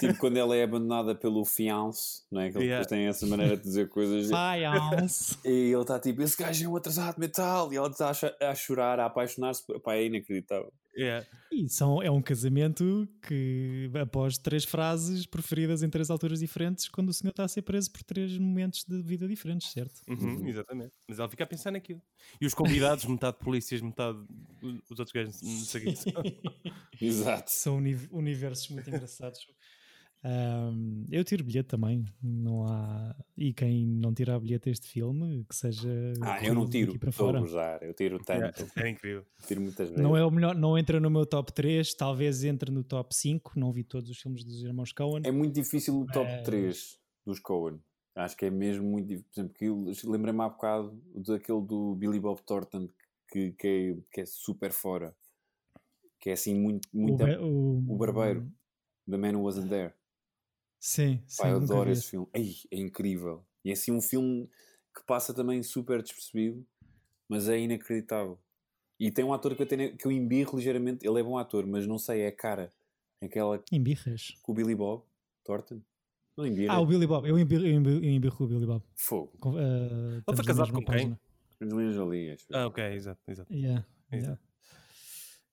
[0.00, 2.50] tipo, quando ela é abandonada pelo fiance, não é?
[2.50, 2.82] Que ele Yeah.
[2.82, 4.26] depois tem essa maneira de dizer coisas.
[4.28, 5.36] Science.
[5.44, 7.72] E ele está tipo, esse gajo é um atrasado mental.
[7.72, 8.10] E ela está
[8.40, 9.62] a chorar, a apaixonar-se.
[9.80, 10.72] Pá, é inacreditável.
[10.98, 11.26] Yeah.
[11.50, 17.08] E são, é um casamento que, após três frases preferidas em três alturas diferentes, quando
[17.08, 20.02] o senhor está a ser preso por três momentos de vida diferentes, certo?
[20.08, 20.92] Uhum, Exatamente.
[21.08, 22.02] Mas ela fica a pensar naquilo.
[22.40, 24.18] E os convidados, metade polícias, metade
[24.90, 26.12] os outros gajos, não sei o que são.
[27.00, 27.50] Exato.
[27.50, 29.40] São uni- universos muito engraçados.
[30.24, 32.04] Ahm, eu tiro bilhete também.
[32.22, 33.14] Não há.
[33.36, 35.88] E quem não tirar bilhete a este filme, que seja.
[36.20, 36.94] Ah, eu não tiro.
[36.94, 37.40] Estou a fora.
[37.40, 37.82] gozar.
[37.82, 38.66] Eu tiro tanto.
[38.76, 39.24] É incrível.
[39.46, 40.02] Tiro muitas vezes.
[40.02, 43.52] Não é o melhor, não entra no meu top 3, talvez entre no top 5.
[43.58, 45.22] Não vi todos os filmes dos irmãos Coen.
[45.24, 47.78] É muito difícil o top Mas- 3 dos Coen.
[48.16, 49.28] Acho que é mesmo muito difícil.
[49.32, 52.88] Por exemplo, que eu lembrei-me há bocado daquele do Billy Bob Thornton
[53.30, 55.14] que, que, é, que é super fora.
[56.18, 56.88] Que é assim muito.
[56.92, 58.50] o, muito be- o, o barbeiro.
[59.08, 59.94] The Man Who Wasn't There.
[60.80, 61.42] Sim, sim.
[61.42, 62.26] Pá, eu adoro vi esse filme.
[62.34, 63.44] Ei, é incrível.
[63.64, 64.48] E é assim um filme
[64.94, 66.66] que passa também super despercebido,
[67.28, 68.38] mas é inacreditável.
[69.00, 71.06] E tem um ator que eu, tenho, que eu embirro ligeiramente.
[71.06, 72.72] Ele é bom ator, mas não sei, é a cara.
[73.22, 74.36] Aquela Em birras.
[74.42, 75.04] com o Billy Bob
[75.44, 75.80] Thornton.
[76.36, 76.74] Não embirra.
[76.74, 77.28] Ah, o Billy Bob.
[77.28, 78.82] Eu embirro, eu embirro, eu embirro com o Billy Bob.
[78.94, 79.32] Fogo.
[79.38, 81.16] Com- ah, estamos na casado com quem?
[81.60, 82.36] Angelina Jolie.
[82.52, 83.52] Ah, ok, exato, exato.
[83.52, 84.40] Yeah, Exato.
[84.40, 84.47] yeah.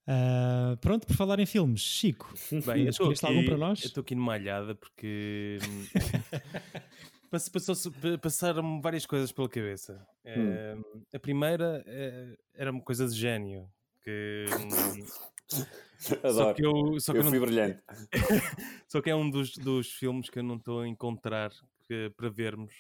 [0.08, 3.82] Ah, pronto, por falar em filmes, Chico, Bem, eu estou Escolheste aqui, algum para nós?
[3.82, 5.86] eu estou aqui numa alhada porque hum,
[8.22, 10.06] passaram-me várias coisas pela cabeça.
[10.24, 10.76] Eh,
[11.14, 13.70] a primeira eh, era uma coisa de gênio.
[14.04, 15.06] Que, hum,
[16.00, 16.56] só Adoro.
[16.56, 17.82] que eu, só que eu eu não fui brilhante.
[18.88, 21.52] Só que é um dos, dos filmes que eu não estou a encontrar
[21.88, 22.74] que- para vermos.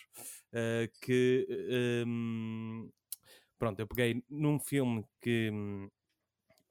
[0.53, 1.47] eh, que
[2.07, 2.89] hum,
[3.57, 5.89] pronto, eu peguei num filme que hum,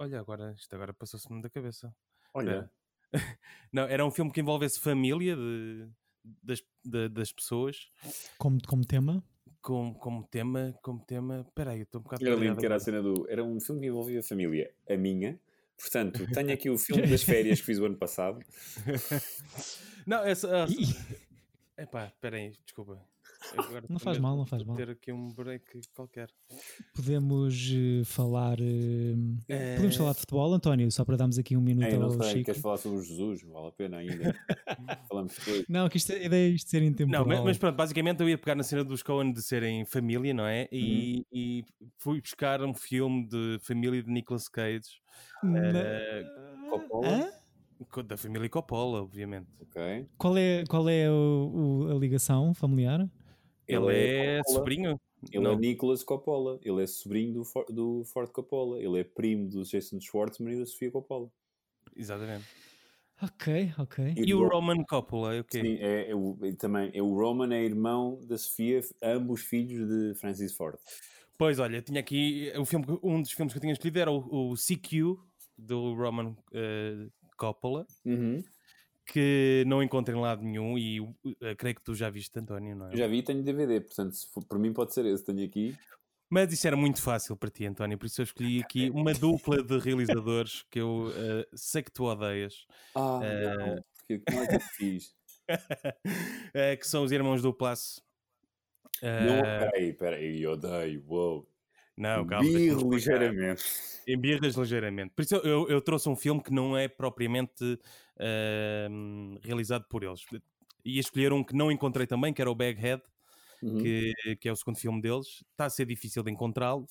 [0.05, 1.95] olha, agora isto agora passou-se-me da cabeça.
[2.33, 2.71] Olha,
[3.73, 5.89] Não, era um filme que envolvesse família de,
[6.43, 7.91] das, de- das pessoas
[8.39, 9.23] como, como tema.
[9.63, 10.75] com, como tema.
[10.83, 11.41] Como tema.
[11.47, 12.27] Espera aí, eu estou um bocado.
[12.27, 13.29] era lindo que era a cena do.
[13.31, 15.39] Era um filme que envolvia a família, a minha.
[15.77, 18.41] Portanto, tenho aqui o filme das férias que fiz o ano passado.
[20.07, 20.67] Não, essa.
[20.69, 20.95] Ih,
[21.77, 23.01] Epá, espera aí, desculpa.
[23.53, 24.75] Agora Não faz mal, não faz mal.
[24.77, 25.65] ter aqui um break
[25.95, 26.29] qualquer.
[26.95, 28.59] podemos eh, falar.
[28.61, 29.15] eh,
[29.49, 32.23] Eh, Podemos falar de futebol, António, só para darmos aqui um minuto Ei, não ao
[32.23, 32.45] sei, Chico.
[32.47, 33.43] queres falar sobre o Jesus?
[33.43, 34.35] Vale a pena ainda.
[35.09, 35.65] Falamos depois.
[35.69, 37.23] Não, que isto, a ideia é isto ser intemporal.
[37.23, 40.33] Não, mas, mas pronto, basicamente eu ia pegar na cena dos Coen de serem família,
[40.35, 40.69] não é?
[40.73, 41.25] E, Uhum.
[41.33, 41.65] e
[41.99, 45.01] fui buscar um filme de família de Nicolas Cage,
[45.43, 46.25] Na- eh,
[46.71, 47.09] Coppola?
[47.09, 47.45] Hã?
[48.07, 49.47] da família Coppola, obviamente.
[49.61, 50.07] Ok.
[50.17, 53.07] Qual é, qual é o- o- a ligação familiar?
[53.67, 54.59] Ele, é, Coppola.
[54.59, 55.01] sobrinho?
[55.33, 55.53] Ele Não.
[55.53, 56.59] é Nicholas Coppola.
[56.63, 58.79] Ele é sobrinho do, For do Ford Coppola.
[58.81, 61.31] Ele é primo do Jason Schwartzman e da Sofia Coppola.
[61.97, 62.45] Exatamente.
[63.23, 64.15] Ok, ok.
[64.17, 65.61] E E o Roman Coppola, é o quê?
[65.61, 69.89] Sim, é, é o, é também é o Roman, é irmão da Sofia, ambos filhos
[69.89, 70.77] de Francis Ford.
[71.39, 74.51] Pois, olha, tinha aqui o filme, um dos filmes que eu tinha escolhido era o,
[74.53, 75.17] o CQ
[75.57, 77.07] do Roman eh,
[77.37, 78.43] Coppola, Uhum.
[79.07, 80.99] Que não encontro em lado nenhum e
[81.41, 82.93] eh, creio que tu já viste, António, não é?
[82.95, 85.25] Eu Já vi e tenho DVD, portanto, se for, por mim pode ser esse.
[85.25, 85.77] Tenho aqui.
[86.31, 89.63] Mas isso era muito fácil para ti, António, por isso eu escolhi aqui uma dupla
[89.63, 93.85] de realizadores que eu eh, sei que tu odeias, Ah, Eh, não.
[93.99, 95.15] Porque, como é que eu fiz?
[96.55, 98.01] eh, que são os irmãos do Place.
[99.03, 101.05] Não, Eh, peraí, peraí, eu odeio.
[101.07, 101.49] Uou.
[101.97, 102.49] Não, calma.
[102.49, 103.63] Birro ligeiramente.
[104.07, 105.13] Embirras ligeiramente.
[105.15, 107.79] Por isso eu, eu, eu trouxe um filme que não é propriamente
[108.19, 110.21] ehm, realizado por eles.
[110.85, 113.03] Ia escolher um que não encontrei também, que era o Baghead,
[113.63, 113.79] Uhum.
[113.79, 115.43] que, que é o segundo filme deles.
[115.53, 116.87] Está a ser difícil de encontrá-lo.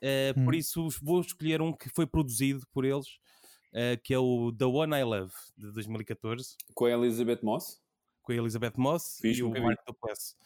[0.00, 0.44] Eh, Hum.
[0.44, 3.06] Por isso vou escolher um que foi produzido por eles,
[3.72, 7.80] eh, que é o The One I Love, de 2014, Com a Elizabeth Moss?
[8.20, 9.66] com a Elizabeth Moss Fixe, e o nunca vi.
[9.68, 10.36] Mark Duplass.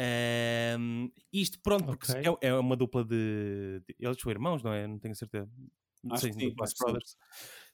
[0.00, 4.86] Ahm, isto, pronto, porque é, é uma dupla de, de- Eles são irmãos, não é?
[4.86, 5.50] Não tenho certeza.
[6.10, 6.54] Acho sim, sim.
[6.54, 7.16] Brothers.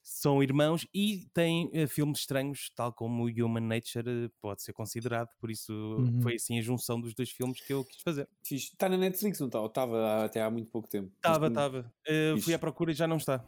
[0.02, 5.28] São irmãos e têm eh, filmes estranhos, tal como Human Nature eh, pode ser considerado.
[5.38, 6.20] Por isso Uhum.
[6.22, 8.28] foi assim a junção dos dois filmes que eu quis fazer.
[8.50, 9.60] Está na Netflix, não está?
[9.60, 11.12] Ou Estava até há muito pouco tempo.
[11.16, 11.92] Estava, estava.
[12.06, 12.40] Fixe.
[12.42, 13.44] fui à procura e já não está.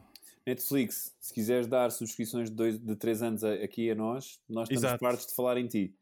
[0.47, 4.69] Netflix, se quiseres dar subscrições de, dois, de 3 anos a- aqui a nós, nós
[4.69, 5.01] estamos Exato.
[5.01, 5.95] partes de falar em ti.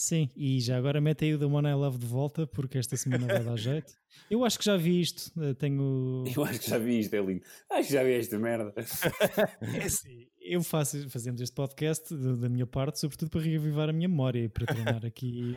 [0.00, 2.96] Sim, e já agora mete aí o The One I Love de volta, porque esta
[2.96, 3.92] semana vai dar jeito.
[4.30, 5.30] Eu acho que já vi isto.
[5.42, 6.24] eh, Tenho.
[6.34, 7.42] Eu acho que já vi isto, é lindo.
[7.70, 8.72] Acho que já vi esta merda.
[9.78, 14.08] É assim, eu faço, fazemos este podcast da minha parte, sobretudo para reavivar a minha
[14.08, 15.54] memória e para treinar aqui.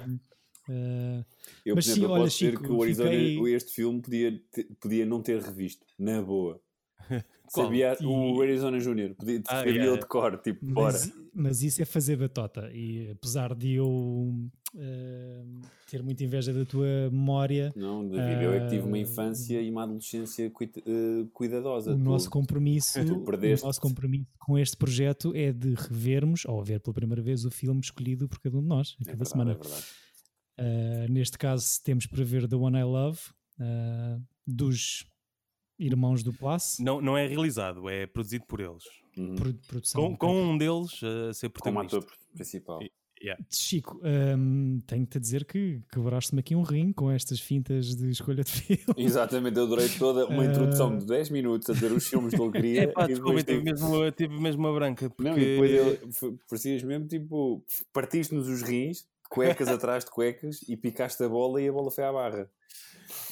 [0.69, 1.23] eh,
[1.65, 3.71] Eu, Mas por sim, exemplo, eu olha, posso dizer Chico, que o Arizona, fiquei- este
[3.73, 4.41] filme podia,
[4.81, 6.59] podia não ter revisto, na boa.
[7.49, 9.99] Sabia, E- o Arizona Júnior, podia Ah, sabia yeah.
[9.99, 10.93] de cor, tipo, bora.
[10.93, 12.71] mas, mas isso é fazer batota.
[12.73, 15.43] E apesar de eu eh,
[15.87, 19.61] ter muita inveja da tua memória, Não, David, eu é que tive uma Ah, infância
[19.61, 21.91] e uma adolescência cuida- eh, cuidadosa.
[21.91, 26.63] o Tu- nosso compromisso, tu o nosso compromisso com este projeto é de revermos, ou
[26.63, 29.09] ver pela primeira vez, o filme escolhido por cada um de nós, a É cada
[29.17, 29.51] verdade, semana.
[29.51, 29.85] é verdade.
[30.59, 33.19] Uh, neste caso, temos para ver The One I Love,
[33.59, 35.05] uh, dos
[35.79, 38.83] irmãos do Place, Não, não é realizado, é produzido por eles.
[39.17, 39.35] Uhum.
[39.35, 40.01] pro- produção.
[40.01, 41.53] Com, com um deles a ser Como
[41.83, 41.97] protagonista.
[41.97, 42.81] ator principal.
[42.81, 43.41] E- Yeah.
[43.49, 48.43] Chico, um, tenho-te a dizer que quebraste-me aqui um rim com estas fintas de escolha
[48.43, 48.83] de filme.
[48.97, 52.51] Exatamente, eu adorei toda uma introdução de 10 minutos a dizer os filmes que ele
[52.51, 52.81] queria.
[52.83, 55.09] É pá, e desculpa, depois tive mesmo, tive mesmo uma branca.
[55.09, 55.23] Porque...
[55.29, 57.63] Não, e depois ele, foi- parecias mesmo tipo,
[57.93, 62.03] partiste-nos os rins, cuecas atrás de cuecas e picaste a bola e a bola foi
[62.03, 62.51] à barra.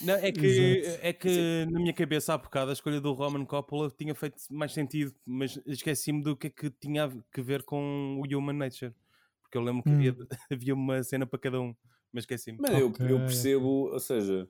[0.01, 0.99] Não, é que, Exato.
[1.01, 4.73] é que na minha cabeça há bocado a escolha do Roman Coppola tinha feito mais
[4.73, 8.95] sentido, mas esqueci-me do que é que tinha a que ver com o Human Nature.
[9.43, 9.95] Porque eu lembro que Hum.
[9.95, 10.15] havia,
[10.51, 11.75] havia uma cena para cada um,
[12.11, 12.59] mas esqueci-me.
[12.59, 14.49] Mas eu, Ok, eu percebo, ou seja,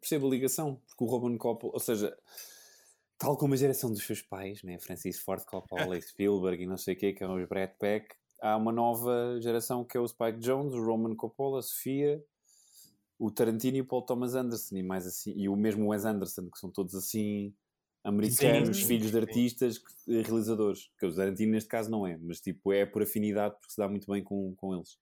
[0.00, 2.16] percebo a ligação, porque o Roman Coppola, ou seja,
[3.18, 4.78] tal como a geração dos seus pais, né?
[4.78, 8.14] Francis Ford Coppola e Spielberg e não sei o quê, que é os Brad Peck,
[8.42, 12.22] há uma nova geração que é o Spike Jones, o Roman Coppola, a Sofia,
[13.18, 16.50] o Tarantino e o Paul Thomas Anderson e mais assim, e o mesmo Wes Anderson,
[16.50, 17.54] que são todos assim
[18.04, 19.18] americanos, Sim, filhos de sim.
[19.18, 20.90] artistas, que- eh, realizadores.
[20.98, 23.88] Que o Tarantino neste caso não é, mas tipo é por afinidade porque se dá
[23.88, 24.98] muito bem com, com eles.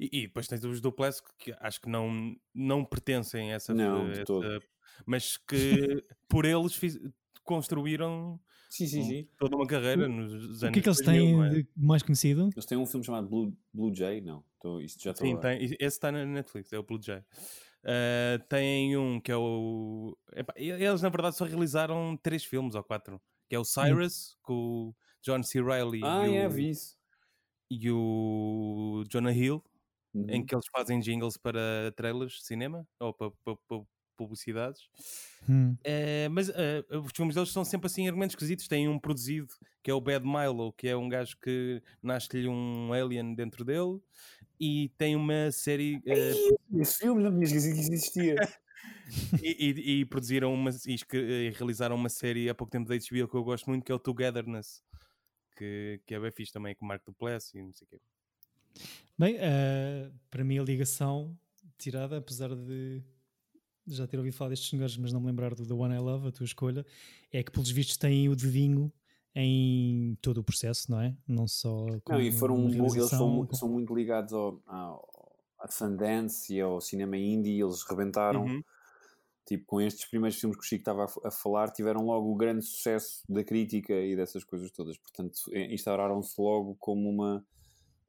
[0.00, 4.06] E, e depois tens os Duplex que acho que não, não pertencem a essa, Não,
[4.06, 4.60] de essa- todo.
[5.06, 6.98] mas que por eles fiz-
[7.44, 9.28] construíram Sim, sim, sim.
[9.38, 11.64] toda uma carreira nos anos O que é que eles 2000, têm é?
[11.76, 12.54] mais conhecido?
[12.54, 14.20] Eles têm um filme chamado Blue, Blue Jay?
[14.20, 17.00] Não, tô, isto já estou Sim, a- tem, esse está na Netflix, é o Blue
[17.02, 17.22] Jay.
[17.84, 20.16] Ah, tem um que é o.
[20.34, 24.88] epá, eles na verdade só realizaram três filmes ou quatro, que é o Cyrus, com
[24.90, 25.60] o John C.
[25.62, 26.98] Reilly Ah, e, é, o, vi isso.
[27.70, 29.64] e o Jonah Hill,
[30.14, 30.28] Uhum.
[30.28, 33.82] em que eles fazem jingles para trailers de cinema ou para, para- para
[34.22, 34.88] publicidades.
[35.48, 35.76] Hum.
[35.84, 38.68] Eh, mas eh, os filmes deles são sempre assim argumentos esquisitos.
[38.68, 39.48] Tem um produzido
[39.82, 44.00] que é o Bad Milo, que é um gajo que nasce-lhe um alien dentro dele,
[44.60, 46.00] e tem uma série.
[46.06, 46.32] eh,
[46.80, 48.36] Esse filme não tinha esquecido que existia.
[49.42, 53.28] e, e- e produziram uma e, e realizaram uma série há pouco tempo da HBO
[53.28, 54.82] que eu gosto muito, que é o Togetherness,
[55.56, 58.00] que, que é bem fixe também, com o Marco Duplessis e não sei o quê.
[59.18, 61.38] Bem, eh, para mim a ligação
[61.78, 63.02] tirada, apesar de
[63.86, 66.28] já ter ouvido falar destes senhores, mas não me lembrar do The One I Love,
[66.28, 66.86] a tua escolha,
[67.32, 68.92] é que pelos vistos têm o dedinho
[69.34, 71.16] em todo o processo, não é?
[71.26, 76.54] Não só com Não, e foram, eles são, são muito ligados ao, ao, a Sundance
[76.54, 78.44] e ao cinema indie, eles rebentaram.
[78.44, 78.62] Uhum.
[79.44, 82.36] Tipo, com estes primeiros filmes que o Chico estava a, a falar, tiveram logo o
[82.36, 84.96] grande sucesso da crítica e dessas coisas todas.
[84.98, 87.44] Portanto, eh, instauraram-se logo como uma,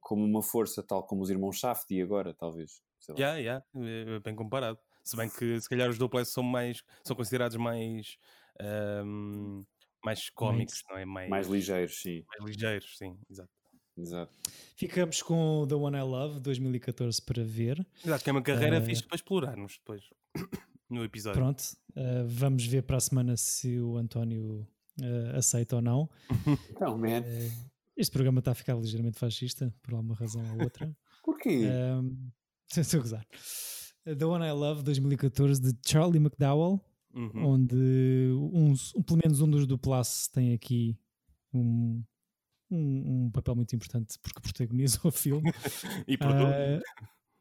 [0.00, 2.80] como uma força, tal como os irmãos Safdie agora, talvez.
[3.00, 3.20] Sei lá.
[3.20, 4.78] Yeah, yeah, é bem comparado.
[5.04, 8.16] Se bem que se calhar os Duplessis são mais são considerados mais
[8.60, 9.62] ahm,
[10.04, 11.04] mais cómicos, não é?
[11.04, 12.24] Mais, Mais ligeiros, sim.
[12.28, 13.50] mais ligeiros, sim, exato.
[13.96, 14.32] Exato.
[14.76, 17.86] Ficamos com o The One I Love 2014 para ver.
[18.04, 20.02] Exato, que é uma carreira Eh, fixe para explorarmos depois
[20.90, 21.40] no episódio.
[21.40, 21.62] Pronto,
[21.94, 24.66] eh, vamos ver para a semana se o António
[25.00, 26.10] eh, aceita ou não.
[26.70, 27.50] Então, man, Eh,
[27.96, 30.90] este programa está a ficar ligeiramente fascista, por alguma razão ou outra.
[31.24, 31.64] porquê?
[31.68, 32.30] Um,
[32.76, 33.26] Estou a gozar.
[34.04, 36.80] The One I Love 2014 de Charlie McDowell,
[37.14, 37.46] Uhum.
[37.46, 37.76] onde
[38.52, 40.98] uns, um, pelo menos um dos do Plus tem aqui
[41.52, 42.02] um,
[42.68, 45.52] um, um papel muito importante porque protagoniza o filme
[46.08, 46.42] E produz.
[46.42, 46.80] Ah,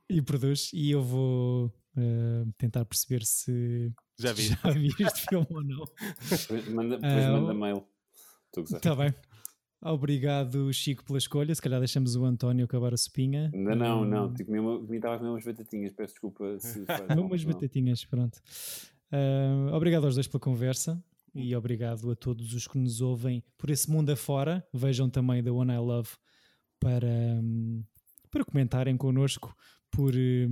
[0.07, 0.71] e produz.
[0.73, 4.43] E eu vou ah, tentar perceber se Já vi.
[4.43, 5.85] já vi este filme ou não.
[6.29, 7.83] Depois manda, depois ah, manda mail.
[8.55, 9.11] Está bem.
[9.85, 11.53] Obrigado, Chico, pela escolha.
[11.53, 13.51] Se calhar deixamos o António acabar a sopinha.
[13.53, 14.27] Ainda não, não.
[14.27, 15.91] Hum, Tipo, mesmo, estava a comer umas batatinhas.
[15.93, 16.85] Peço desculpa se
[17.19, 18.39] umas batatinhas, pronto.
[19.11, 21.03] Ah, obrigado aos dois pela conversa
[21.35, 24.65] e obrigado a todos os que nos ouvem por esse mundo afora.
[24.73, 26.09] Vejam também The One I Love
[26.79, 27.07] para,
[27.41, 27.83] hum,
[28.31, 29.55] para comentarem connosco
[29.91, 30.47] por eh,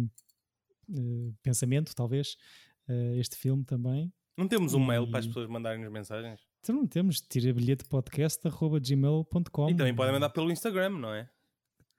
[1.41, 2.35] pensamento, talvez,
[2.87, 4.11] eh, este filme também.
[4.37, 6.41] Não temos um mail para as E- pessoas mandarem as mensagens?
[6.61, 11.27] Então não temos tirabilhetepodcast.gmail.com E também podem mandar pelo Instagram, não é?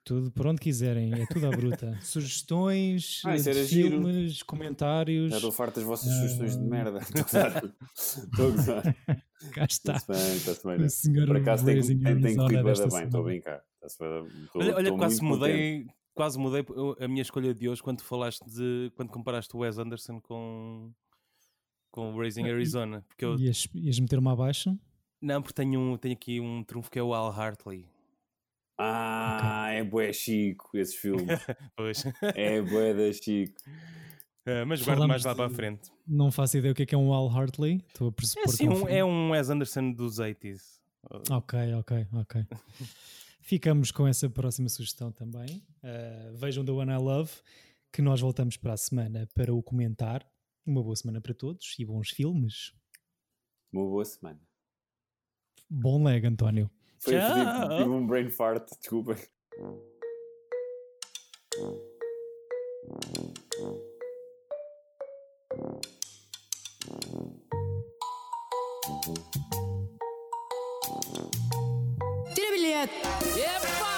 [0.05, 1.97] Tudo por onde quiserem, é tudo à bruta.
[2.03, 3.89] Sugestões, Ah, era giro.
[4.01, 5.29] filmes, comentários.
[5.31, 6.15] Já estou farto das vossas Ah.
[6.21, 6.99] sugestões de merda.
[6.99, 7.63] Estou a gozar.
[7.95, 8.83] Estou a gozar.
[9.53, 9.95] Cá está.
[9.95, 10.89] Está-se bem, está-se bem.
[10.89, 13.61] Senhor Por acaso tem, tem, tem corrido bem, estou a brincar.
[13.85, 15.39] Estou- Olha, olha quase contente.
[15.39, 16.65] mudei, quase mudei
[16.99, 20.91] a minha escolha de hoje quando falaste de quando comparaste o Wes Anderson com
[21.93, 24.75] com o Raising Ah, Arizona, porque eu Ias, ias meter-me abaixo?
[25.21, 27.87] não, porque tenho um, tenho aqui um trunfo que é o Al Hartley.
[28.77, 31.27] Ah, é bué chico esses filmes.
[31.77, 32.03] Pois.
[32.35, 33.53] é bué da chico.
[34.45, 35.91] Eh, mas guardo mais lá para a de- frente.
[36.07, 37.81] Não faço ideia o que é que é um Al Hartley.
[37.87, 40.79] Estou a É, pressupor que um, é um Wes Anderson dos 80s.
[41.29, 42.45] Ok, ok, ok.
[43.41, 45.61] Ficamos com essa próxima sugestão também.
[45.83, 47.31] Uh, vejam The One I Love,
[47.91, 50.25] que nós voltamos para a semana para o comentar.
[50.65, 52.73] Uma boa semana para todos e bons filmes.
[53.71, 54.39] Uma boa semana.
[55.69, 56.69] Bom leg, António.
[56.99, 57.77] Foi Tchau.
[57.77, 59.15] tive, um brain fart, desculpa.
[72.33, 72.93] Tira bilhete.
[73.37, 73.92] Epa!